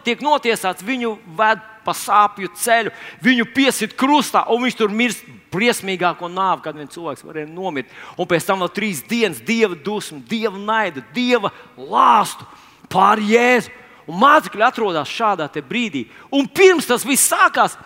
[0.05, 6.29] tiek notiesāts, viņu ved pa sāpju ceļu, viņu piesit krustā, un viņš tur mirst briesmīgāko
[6.31, 7.91] nāvi, kad viens cilvēks varēja nomirt.
[8.15, 12.47] Un pēc tam vēl trīs dienas dieva dusmu, dieva naida, dieva lāstu
[12.91, 13.73] pār Jēzu.
[14.07, 16.07] Un mācekļi atrodas šādā brīdī.
[16.31, 17.77] Un pirms tas viss sākās,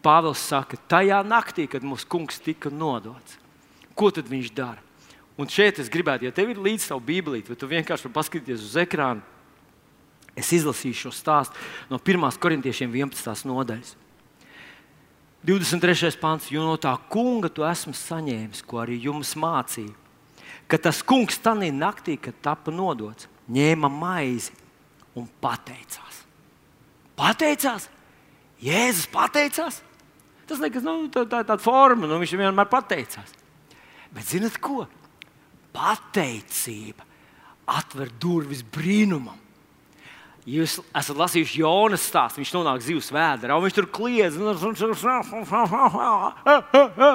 [0.00, 3.36] Pāvils saka, tajā naktī, kad mūsu kungs tika nodots,
[3.92, 4.89] ko tad viņš dara?
[5.40, 8.64] Un šeit es gribētu, ja tev ir līdzi savu bībelīti, vai tu vienkārši vari paskatīties
[8.66, 9.24] uz ekrānu,
[10.36, 11.56] es izlasīšu šo stāstu
[11.88, 12.26] no 1.
[12.42, 13.48] korintiešiem 11.
[13.48, 13.94] nodaļas.
[15.48, 16.12] 23.
[16.20, 19.94] pāns, jo no tā kunga tu esmu saņēmis, ko arī jums mācīju.
[20.68, 24.52] Ka tas kungs tajā naktī, kad tika nodots, ņēma maizi
[25.16, 26.20] un pateicās.
[27.16, 27.88] Pateicās,
[28.60, 29.80] Jēzus pateicās.
[30.48, 33.32] Tas liekas, nu, tā, tā tāda forma, nu, viņš vienmēr pateicās.
[34.12, 34.84] Bet zinat ko?
[35.74, 37.06] Pateicība
[37.70, 39.38] atver durvis brīnumam.
[40.48, 42.40] Jūs esat lasījuši Jonas stāstu.
[42.40, 44.38] Viņš nonāk zivs vēdā, un viņš tur kliedz.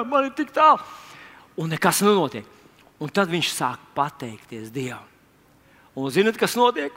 [0.06, 0.80] Man ir tik tālu.
[1.58, 2.46] Un nekas nenotiek.
[3.02, 5.04] Un tad viņš sāk pateikties Dievam.
[5.96, 6.94] Un zinot, kas notiek?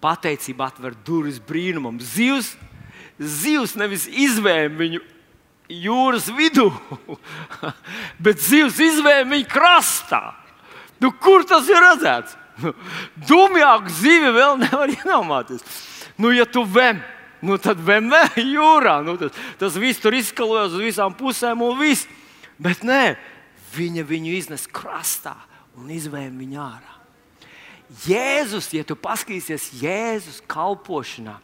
[0.00, 1.98] Pateicība atver durvis brīnumam.
[2.00, 2.54] Zivs,
[3.18, 5.00] zivs nevis izvēm viņu
[5.72, 6.68] jūras vidū,
[8.24, 10.22] bet zivs izvēm viņu krastā.
[11.02, 12.36] Nu, kur tas ir redzēts?
[13.28, 15.64] Dumjāku zivi vēl nevar iedomāties.
[16.16, 17.02] Nu, ja tu vem,
[17.44, 18.98] nu, tad vemē jūrā.
[19.04, 22.08] Nu, tas, tas viss tur izskalojas uz visām pusēm un viss.
[22.56, 23.16] Bet nē,
[23.76, 25.36] viņa viņu iznes krastā
[25.76, 26.94] un izvēm viņu ārā.
[28.06, 31.36] Jēzus, ja tu paskatīsies Jēzus kalpošanā,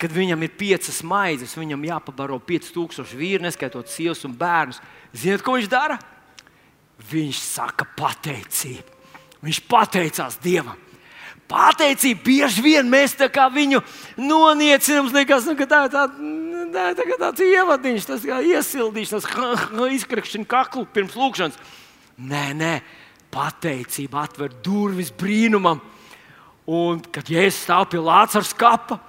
[0.00, 4.80] kad viņam ir piecas maizes, viņam jāpabaro 5000 vīri, neskaitot sievas un bērnus.
[5.12, 5.98] Ziniet, ko viņš dara?
[7.10, 9.00] Viņš saka pateicību.
[9.42, 10.78] Viņš pateicās Dievam.
[11.50, 13.82] Pateicība bieži vien mēs viņu
[14.16, 15.10] noniecinām.
[15.12, 16.06] Liekas, nu, tā, tā,
[16.72, 19.26] tā, tā, tāds ievadiņš, tas kā iesildīšanas,
[19.98, 21.58] izkrakšana kaklu pirms lūkšanas.
[22.22, 22.74] Nē, nē,
[23.32, 25.82] pateicība atver durvis brīnumam.
[26.70, 29.00] Un, kad Jēzus stāv pie Lācara skapa,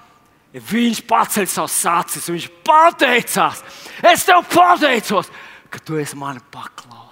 [0.53, 3.61] viņš paceļ savus acis, viņš pateicās,
[4.09, 5.29] es tev pateicos,
[5.69, 7.02] ka tu esi mani paklausījis.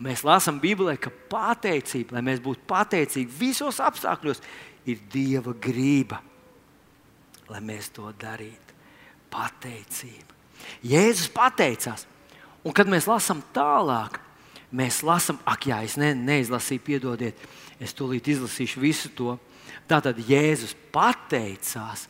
[0.00, 4.40] Mēs lasām Bībelē, ka pateicība, lai mēs būtu pateicīgi visos apstākļos,
[4.88, 6.22] ir Dieva grība,
[7.50, 8.76] lai mēs to darītu.
[9.30, 10.38] Pateicība.
[10.84, 12.06] Jēzus pateicās,
[12.64, 14.16] un kad mēs lasām tālāk,
[14.72, 17.44] mēs lasām, ak, jā, es ne, neizlasīju, piedodiet,
[17.80, 19.36] es tūlīt izlasīšu visu to.
[19.90, 22.06] Tātad Jēzus pateicās,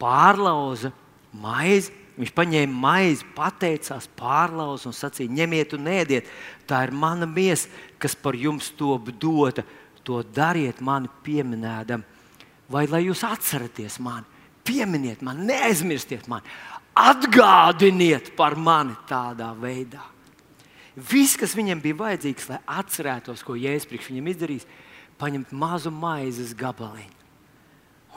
[0.00, 0.92] pārlauza
[1.32, 6.28] maizi Viņš paņēma maizi, pateicās, pārlauza un sacīja: ņemiet un ēdiet,
[6.68, 7.70] tā ir mana miesa,
[8.02, 9.64] kas par jums top dota.
[10.02, 12.02] To dariet mani pieminēdam,
[12.66, 14.26] vai lai jūs atceraties mani,
[14.66, 16.50] pieminiet mani, neaizmirstiet mani,
[16.98, 20.02] atgādiniet par mani tādā veidā.
[20.98, 24.68] Viss, kas viņam bija vajadzīgs, lai atcerētos, ko Jēzus priekš viņam izdarījis,
[25.22, 27.20] paņemt mazu maizes gabaliņu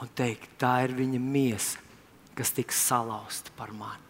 [0.02, 1.85] un teikt, tā ir viņa miesa
[2.36, 4.02] kas tiks salauzta par mani.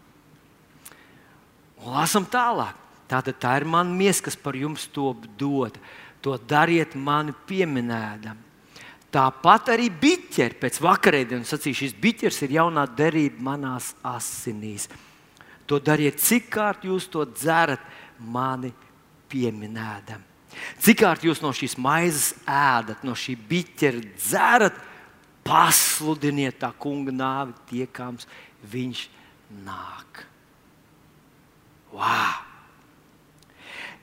[1.83, 2.75] Un lasam tālāk.
[3.07, 5.79] Tātad tā ir mana miesa, kas par jums top dota.
[6.21, 8.35] to dariet mani pieminēdam.
[9.13, 14.89] Tāpat arī biķeri pēc vakarēdienas sacīja, šis biķers ir jaunā derība manās asinīs.
[15.69, 17.79] To dariet, cik kārt jūs to dzerat,
[18.19, 18.73] mani
[19.31, 20.19] pieminēdam.
[20.83, 24.83] Cik kārt jūs no šīs maizes ēdat, no šī biķera dzerat,
[25.47, 28.27] pasludiniet tā kunga nāvi tiekams,
[28.67, 29.05] viņš
[29.65, 30.25] nāk.
[31.95, 32.43] Wow!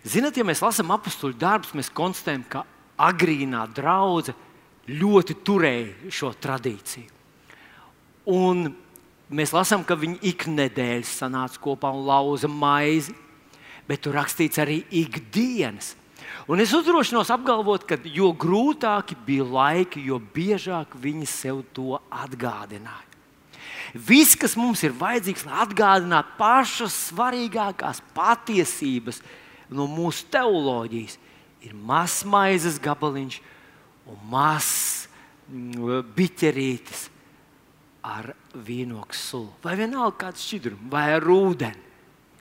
[0.04, 2.64] Ziniet, ja mēs lasām apakstuļu darbus, mēs konstatējam, ka
[3.00, 4.36] agrīnā draudzene
[4.88, 7.08] ļoti turēja šo tradīciju.
[8.28, 8.66] Un
[9.32, 13.14] mēs lasām, ka viņi iknedēļas sanāca kopā un lauza maizi,
[13.88, 15.94] bet tur rakstīts arī ikdienas.
[16.44, 23.08] Un es uzdrošinos apgalvot, ka jo grūtāki bija laiki, jo biežāk viņi sev to atgādināja.
[23.94, 29.22] Viss, kas mums ir vajadzīgs, lai atgādinātu pašas svarīgākās patiesības
[29.72, 31.16] no mūsu teoloģijas,
[31.64, 33.40] ir mazs maizes gabaliņš
[34.10, 35.06] un mazs
[35.48, 37.08] mm, biķerītis
[38.04, 39.52] ar vīnogu sulu.
[39.64, 41.92] Vai vienalga kāds šķidrums, vai ar ūdeni,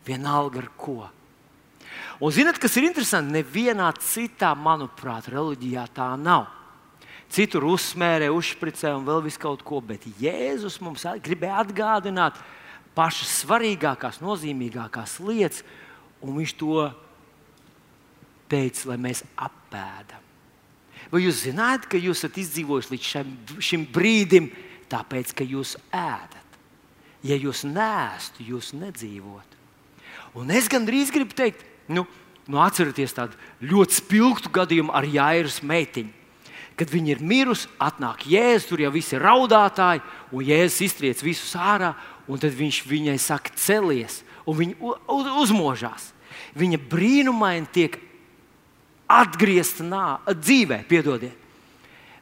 [0.04, 0.98] vienalga ar ko.
[2.21, 6.49] Un zinot, kas ir interesanti, nevienā citā, manuprāt, reliģijā tā nav.
[7.34, 12.38] Citur uzsmērē, uzspricē un vēl vis kaut ko, bet Jēzus mums gribēja atgādināt
[12.93, 15.63] pašas svarīgākās, nozīmīgākās lietas,
[16.21, 16.86] un viņš to
[18.52, 20.21] teica, lai mēs apēdam.
[21.10, 24.54] Vai jūs zināt, ka jūs esat izdzīvojuši līdz šim, šim brīdim,
[24.93, 26.58] tāpēc, ka jūs ēdat?
[27.26, 29.62] Ja jūs nēstu, jūs nedzīvotu.
[30.38, 32.06] Un es gandrīz gribu teikt, Nu,
[32.48, 36.22] nu atcerieties tādu ļoti spilgtu gadījumu ar Jairas meitiņu.
[36.74, 40.02] Kad viņa ir mirusi, atnāk Jēzus, tur jau viss ir raudātāji,
[40.34, 41.91] un Jēzus iztriec visus ārā,
[42.26, 44.96] un tad viņš viņai saka, celies, un viņa
[45.43, 46.10] uzmožās.
[46.58, 48.00] Viņa brīnumaini tiek
[49.06, 51.38] atgriezta nā, dzīvē, piedodiet.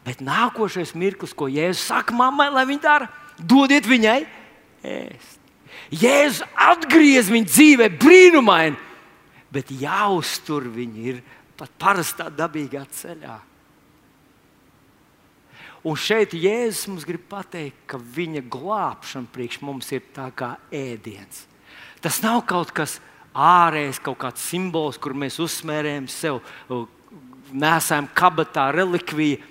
[0.03, 4.19] Bet nākošais mirklis, ko Jēzus saka mammai, lai viņa dara, dodiet viņai
[4.83, 5.37] ēst.
[5.91, 8.90] Jēzus atgriez viņu dzīvē brīnumaini
[9.51, 11.21] bet jāuztur viņi ir
[11.59, 13.37] pat parastā dabīgā ceļā.
[15.81, 21.47] Un šeit Jēzus mums grib pateikt, ka viņa glābšana priekš mums ir tā kā ēdiens.
[22.01, 22.99] Tas nav kaut kas
[23.33, 26.41] ārējs, kaut kāds simbols, kur mēs uzsmērējam sev,
[27.53, 29.41] nesam kabatā relikviju.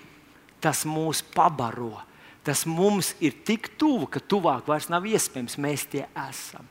[0.60, 2.02] Tas mūs pabaro.
[2.44, 5.56] Tas mums ir tik tuvu, ka tuvāk vairs nav iespējams.
[5.60, 6.66] Mēs tie esam.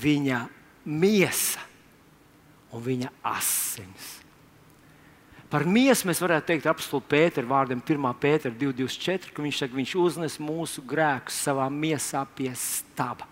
[0.00, 0.40] Viņa
[0.84, 1.62] miesa
[2.70, 4.20] un viņa asins.
[5.50, 8.04] Par miesu mēs varētu teikt, apstulbu Pētera vārdiem, 1.
[8.22, 13.26] Pētera 224, ka viņš saka, viņš uznes mūsu grēkus savā miesā pie staba.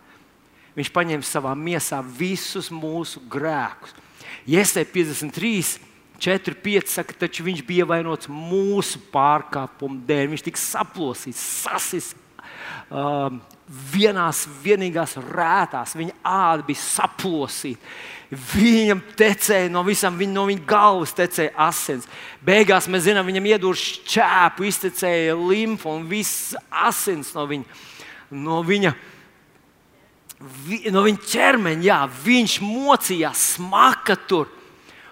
[0.74, 3.94] Viņš paņēma savā miesā visus mūsu grēkus.
[4.50, 5.78] Iesai 53,
[6.18, 10.32] 4, 5 saka, taču viņš bija vainots mūsu pārkāpumu dēļ.
[10.34, 12.10] Viņš tika saplosīts, sasis,
[12.90, 13.40] um,
[13.92, 17.82] vienās vienīgās rētās, viņa āda bija saplosīta.
[18.28, 22.08] Viņam tecēja no visām, viņa, no viņa galvas tecēja asins.
[22.44, 27.78] Beigās mēs zinām, viņam iedūrīja šķēpu, iztecēja limfu un viss asins no viņa.
[28.36, 28.92] No viņa
[30.38, 34.46] Vi, no viņa ķermeņa, jā, viņš mocījās, smaka tur.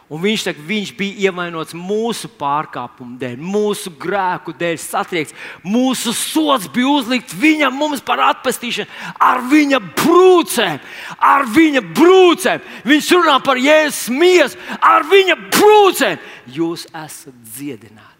[0.07, 5.35] Un viņš saka, viņš bija ievainots mūsu pārkāpumu dēļ, mūsu grēku dēļ, satriekts.
[5.66, 8.87] Mūsu sots bija uzlikts viņam par atpestīšanu
[9.19, 10.79] ar viņa brūcēm,
[11.19, 12.62] ar viņa brūcēm.
[12.87, 16.23] Viņš runā par jēzus miesu, ar viņa brūcēm.
[16.55, 18.14] Jūs esat dziedināti.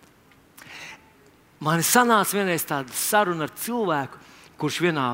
[1.63, 4.19] Man sanāca vienreiz tāda saruna ar cilvēku,
[4.59, 5.07] kurš vienā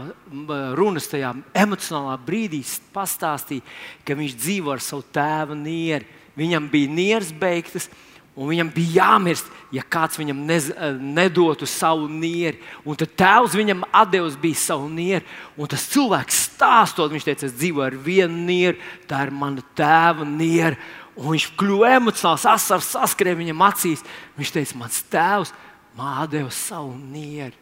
[0.78, 2.62] runas tajā emocionālā brīdī
[2.94, 3.60] pastāstīja,
[4.08, 7.90] ka viņš dzīvo ar savu tēvu nieru viņam bija nieres beigtas.
[8.32, 12.62] Un viņam bija jāmirst, ja kāds viņam nez, nedotu savu nieri.
[12.88, 15.26] Un tad tēvs viņam atdevis bija savu nieri.
[15.60, 20.24] Un tas cilvēks stāstot, viņš teica, es dzīvoju ar vienu nieri, tā ir mana tēva
[20.24, 20.80] niera.
[21.12, 24.06] Un viņš kļuva emocionāls, asars saskrēja viņam acīs.
[24.38, 25.52] Viņš teica, mans tēvs
[25.98, 27.58] man deva savu nieri.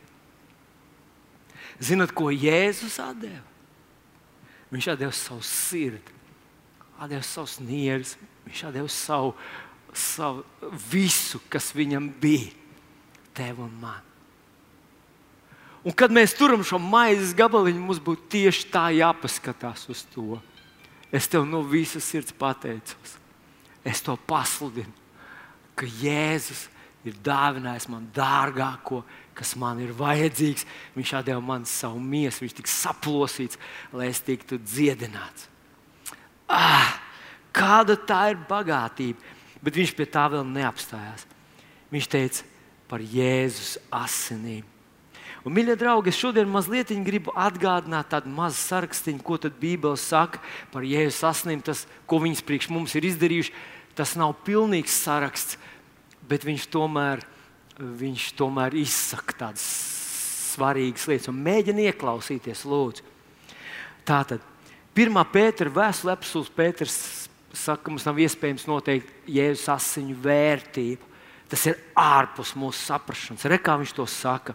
[1.82, 3.42] Zinat, ko Jēzus deva?
[4.70, 6.14] Viņš deva savu sirdi,
[7.08, 8.14] deva savus nieres,
[8.50, 9.34] Viņš deva savu,
[9.94, 10.42] savu
[10.90, 12.50] visu, kas viņam bija,
[13.36, 14.06] tev un man.
[15.86, 20.40] Un kad mēs turam šo maizes gabaliņu, mums būtu tieši tā jāpaskatās uz to.
[21.14, 23.14] Es tev no visas sirds pateicos.
[23.86, 24.90] Es to pasludinu,
[25.78, 26.66] ka Jēzus
[27.06, 29.04] ir dāvinājis man dārgāko,
[29.38, 30.66] kas man ir vajadzīgs.
[30.98, 33.62] Viņš deva man savu miesu, viņš tika saplosīts,
[33.94, 35.46] lai es tiktu dziedināts.
[36.50, 36.98] Ah!
[37.54, 39.18] Kāda tā ir bagātība?
[39.60, 41.26] Bet viņš pie tā vēl neapstājās.
[41.92, 42.46] Viņš teica
[42.90, 44.64] par Jēzus asinīm.
[45.40, 50.40] Un, mīļie draugi, es šodien mazliet gribu atgādināt tādu mazu sarakstu, ko Bībele saka
[50.72, 53.54] par Jēzus asinīm, tas, ko viņas priekš mums ir izdarījuši.
[53.96, 55.56] Tas nav pilnīgs saraksts,
[56.28, 57.24] bet viņš tomēr,
[57.78, 59.64] viņš tomēr izsaka tādas
[60.52, 63.06] svarīgas lietas un mēģina ieklausīties, lūdzu.
[64.06, 64.44] Tātad,
[64.96, 66.96] pirmā pētera vēstule, apelsīns Pēters
[67.52, 71.06] saka, ka mums nav iespējams noteikt Jēzus asiņu vērtību.
[71.50, 73.46] Tas ir ārpus mūsu saprāšanas.
[73.50, 74.54] Re, kā viņš to saka.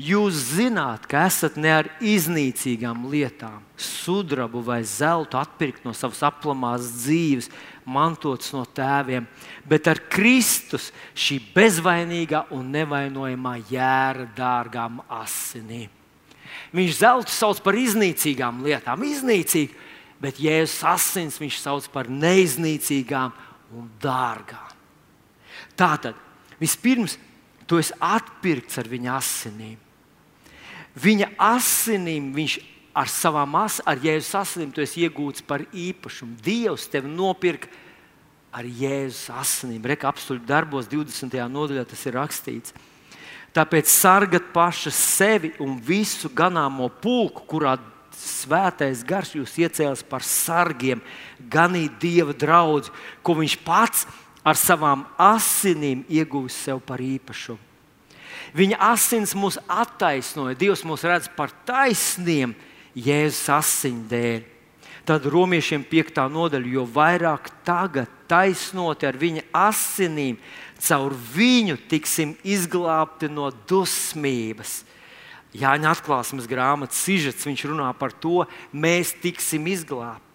[0.00, 6.86] Jūs zināt, ka esat ne ar iznīcīgām lietām, sudrabu vai zeltu atpirkt no savas aplamās
[7.02, 7.50] dzīves,
[7.84, 9.26] mantots no tēviem,
[9.68, 15.90] bet ar Kristus šī bezvainīgā un nevainojamā jēra dārgām asinīm.
[16.74, 19.89] Viņš zeltu sauc par iznīcīgām lietām, iznīcīgi,
[20.20, 23.32] bet Jēzus asins viņš sauc par neiznīcīgām
[23.76, 24.76] un dārgām.
[25.78, 26.16] Tātad,
[26.60, 27.16] vispirms,
[27.66, 29.78] tu esi atpirkts ar viņa asinīm.
[31.00, 32.56] Viņa asinīm viņš
[33.00, 36.36] ar savām asinīm, ar Jēzus asinīm, tu esi iegūts par īpašumu.
[36.44, 37.70] Dievs tevi nopirka
[38.52, 39.84] ar Jēzus asinīm.
[39.86, 41.38] Reka apstuļu darbos 20.
[41.48, 42.74] nodaļā tas ir rakstīts.
[43.54, 47.74] Tāpēc sargat paši sevi un visu ganāmo pulku, kurā
[48.16, 51.02] svētais gars jūs iecēlis par sargiem,
[51.50, 52.90] ganīt dieva draugu,
[53.22, 54.06] ko viņš pats
[54.44, 57.60] ar savām asinīm ieguvis sev par īpašumu.
[58.56, 60.58] Viņa asins mūs attaisnoja.
[60.58, 62.54] Dievs mūs redz par taisniem
[62.98, 64.40] Jēzus asiņu dēļ.
[65.06, 70.36] Tad romiešiem piektā nodaļa, jo vairāk tagad taisnoti ar viņa asinīm,
[70.82, 74.80] caur viņu tiksim izglābti no dusmības.
[75.56, 80.26] Jāņa atklāsmes grāmatas sižets, viņš runā par to, mēs tiksim izglābti.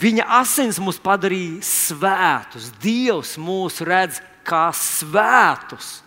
[0.00, 2.70] Viņa asins mūs padarīja svētus.
[2.80, 5.98] Dievs mūs redz kā svētus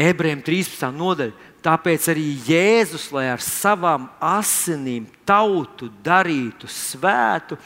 [0.00, 0.90] ebrejiem 13.
[0.96, 1.48] nodaļa.
[1.60, 7.58] Tāpēc arī Jēzus, lai ar savām asinīm tautu darītu svētu,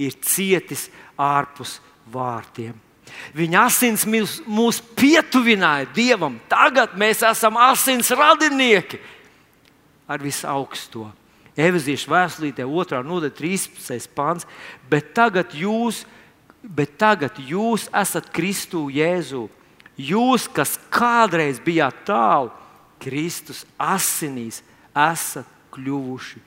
[0.00, 1.78] ir cietis ārpus
[2.12, 2.76] vārtiem.
[3.36, 6.38] Viņa asins mūs, mūs pietuvināja Dievam.
[6.50, 9.00] Tagad mēs esam asins radinieki
[10.10, 11.08] ar visaugsto.
[11.60, 13.02] Eveziešu vēstulītē, 2.
[13.04, 14.10] nodaļa, 13.
[14.16, 14.46] pāns.
[14.90, 16.04] Bet tagad jūs,
[16.62, 19.48] bet tagad jūs esat Kristu Jēzu
[20.00, 22.50] Jūs, kas kādreiz bijāt tālu,
[23.00, 24.62] Kristus asinīs,
[24.96, 26.40] esat kļuvuši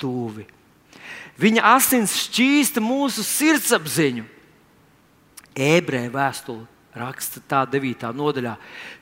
[0.00, 0.46] tuvi.
[1.38, 4.24] Viņa asins šķīsta mūsu sirdsapziņu.
[5.58, 6.66] Ebreju vēstule
[6.98, 8.06] raksta tā 9.
[8.16, 8.54] nodaļā,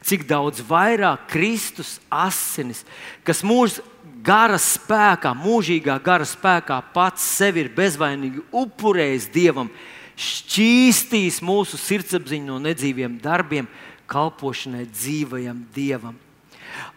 [0.04, 2.82] cik daudz vairāk Kristus asinis,
[3.24, 3.84] kas mūsu
[4.26, 9.70] gara spēkā, mūžīgā gara spēkā pats sevi ir bezvainīgi upurējis Dievam,
[10.16, 13.68] šķīstīs mūsu sirdsapziņu no nedzīviem darbiem,
[14.10, 16.16] kalpošanai dzīvajam Dievam.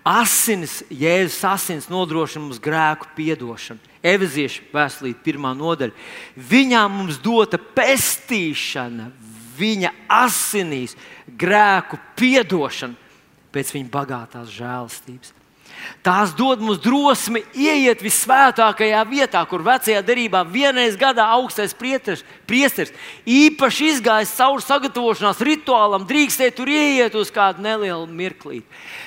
[0.04, 3.80] Asinis, Jēzus asins nodrošina mums grēku piedošanu.
[4.04, 5.94] Eveziešu vēstulīt, pirmā nodaļa.
[6.50, 9.10] Viņā mums dota pestīšana,
[9.60, 9.92] viņa
[10.22, 10.96] asinīs,
[11.40, 12.96] grēku piedošana
[13.54, 15.36] pēc viņa bagātās žēlastības.
[16.04, 22.94] Tās dod mums drosmi ieiet visvētākajā vietā, kur vecajā derībā vienreiz gadā augstais priesteris
[23.28, 28.62] īpaši izgājis cauri sagatavošanās rituālam, drīkstēja tur ieiet uz kādu nelielu mirklī.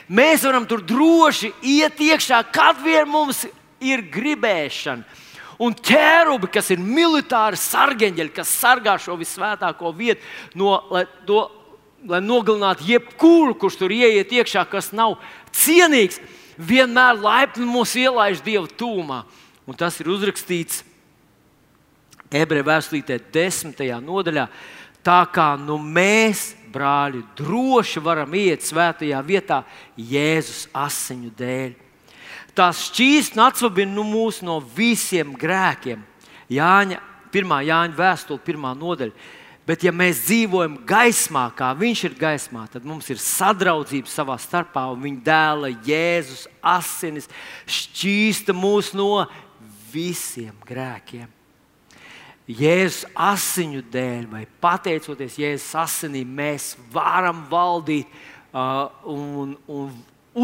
[0.09, 3.45] Mēs varam tur droši iet iekšā, kad vien mums
[3.83, 5.21] ir gribēšana.
[5.63, 10.25] Un ķērubi, kas ir militāri sargeņģeļi, kas sargā šo visvētāko vietu,
[10.59, 11.45] no, lai, to,
[12.09, 15.21] lai nogalinātu jebkuru, kurš tur ieiet iekšā, kas nav
[15.55, 16.19] cienīgs
[16.59, 19.23] vienmēr laipni mūs ielaiž Dieva tūmā.
[19.69, 20.83] Un tas ir uzrakstīts
[22.33, 24.49] ebreju vēstulītē, desmitajā nodaļā.
[25.03, 29.63] Tā kā nu mēs, brāļi, droši varam iet svētajā vietā
[29.99, 31.82] Jēzus asiņu dēļ.
[32.57, 36.03] Tās šķīst un atsvabina nu mūs no visiem grēkiem.
[36.53, 36.99] Jāņa,
[37.33, 42.87] pirmā Jāņa vēstule, pirmā nodaļa Bet, ja mēs dzīvojam gaismā, kā Viņš ir gaismā, tad
[42.87, 47.31] mums ir sadraudzība savā starpā, un Viņa dēla Jēzus asinis
[47.71, 49.23] šķīsta mūs no
[49.93, 51.31] visiem grēkiem.
[52.51, 59.95] Jēzus asiņu dēļ, vai pateicoties Jēzus asinīm, mēs varam valdīt uh, un, un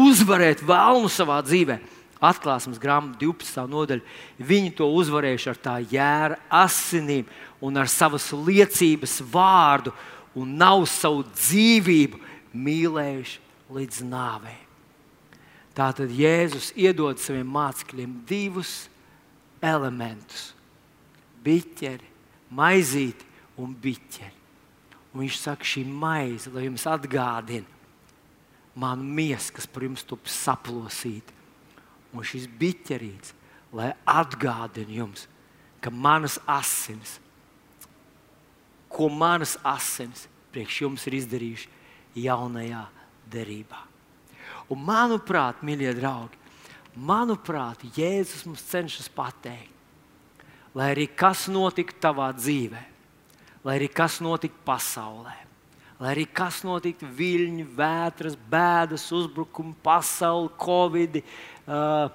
[0.07, 3.65] uzvarēt vēlnu savā dzīvēm atklāsmes grāmata 12.
[3.71, 4.15] nodaļa.
[4.39, 7.27] Viņi to uzvarējuši ar tā jēra asinīm
[7.63, 9.93] un ar savas liecības vārdu,
[10.35, 12.19] un nav savu dzīvību
[12.53, 13.39] mīlējuši
[13.75, 14.57] līdz nāvei.
[15.75, 18.89] Tātad Jēzus iedod saviem mācekļiem divus
[19.63, 20.53] elementus-
[21.45, 22.07] biķeri,
[22.51, 23.25] maizīti
[23.57, 24.35] un biķeri.
[25.13, 27.65] Un viņš saka, šī maize, lai jums atgādina
[28.75, 31.23] manu miesu, kas par jums top saplosīt.
[32.13, 33.35] Un šis biķerīts,
[33.75, 35.27] lai atgādina jums,
[35.81, 37.19] ka manas asinis,
[38.89, 41.69] ko manas asinis priekš jums ir izdarījuši
[42.25, 42.83] jaunajā
[43.29, 43.83] derībā.
[44.73, 46.37] Un manuprāt, mīļie draugi,
[46.97, 49.73] manuprāt, Jēzus mums cenšas pateikt,
[50.77, 52.81] lai arī kas notiktu tavā dzīvē,
[53.65, 55.35] lai arī kas notiktu pasaulē,
[55.99, 61.19] lai arī kas notiktu viļņi, vētras, bēdas, uzbrukumi, pasaule, covid,
[61.67, 62.07] uh,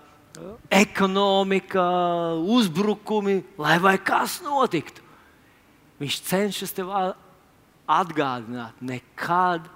[0.73, 1.85] ekonomika,
[2.41, 5.05] uzbrukumi, lai vai kas notiktu.
[6.01, 6.91] Viņš cenšas tev
[7.87, 9.69] atgādināt, nekad,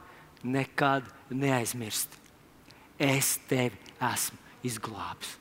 [0.43, 2.17] nekad neaizmirst.
[2.99, 5.37] Es tevi esmu izglābs.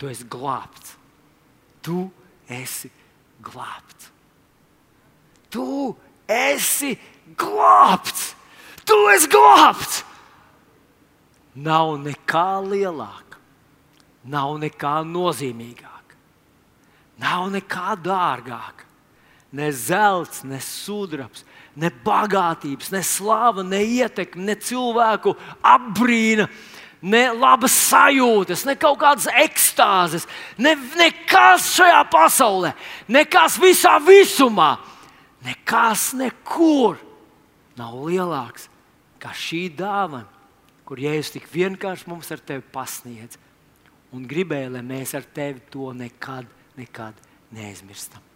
[0.00, 0.94] Tu esi glābts.
[1.84, 2.06] Tu
[2.48, 2.88] esi
[3.44, 4.08] glābts.
[5.52, 5.66] Tu
[6.30, 6.94] esi
[7.38, 8.34] glābts.
[8.86, 10.02] Tu esi glābts.
[11.60, 13.38] Nav nekā lielāka,
[14.24, 16.18] nav nekā nozīmīgāka,
[17.20, 18.86] nav nekā dārgāka.
[19.50, 21.42] Ne zelts, ne sudrabs,
[21.74, 25.34] ne bagātības, ne slava, ne ietekme, ne cilvēku
[25.66, 26.46] apbrīna,
[27.02, 32.76] ne labas sajūtas, ne kaut kādas ekstāzes, ne, nekas šajā pasaulē,
[33.10, 34.76] nekas visā visumā,
[35.42, 37.00] nekas nekur
[37.80, 38.68] nav lielāks
[39.20, 40.28] kā šī dāvana,
[40.88, 43.38] kur Jēzus tik vienkārši mums ar tevi pasniedz
[44.14, 47.20] un gribēja, lai mēs ar tevi to nekad, nekad
[47.54, 48.29] neaizmirstam.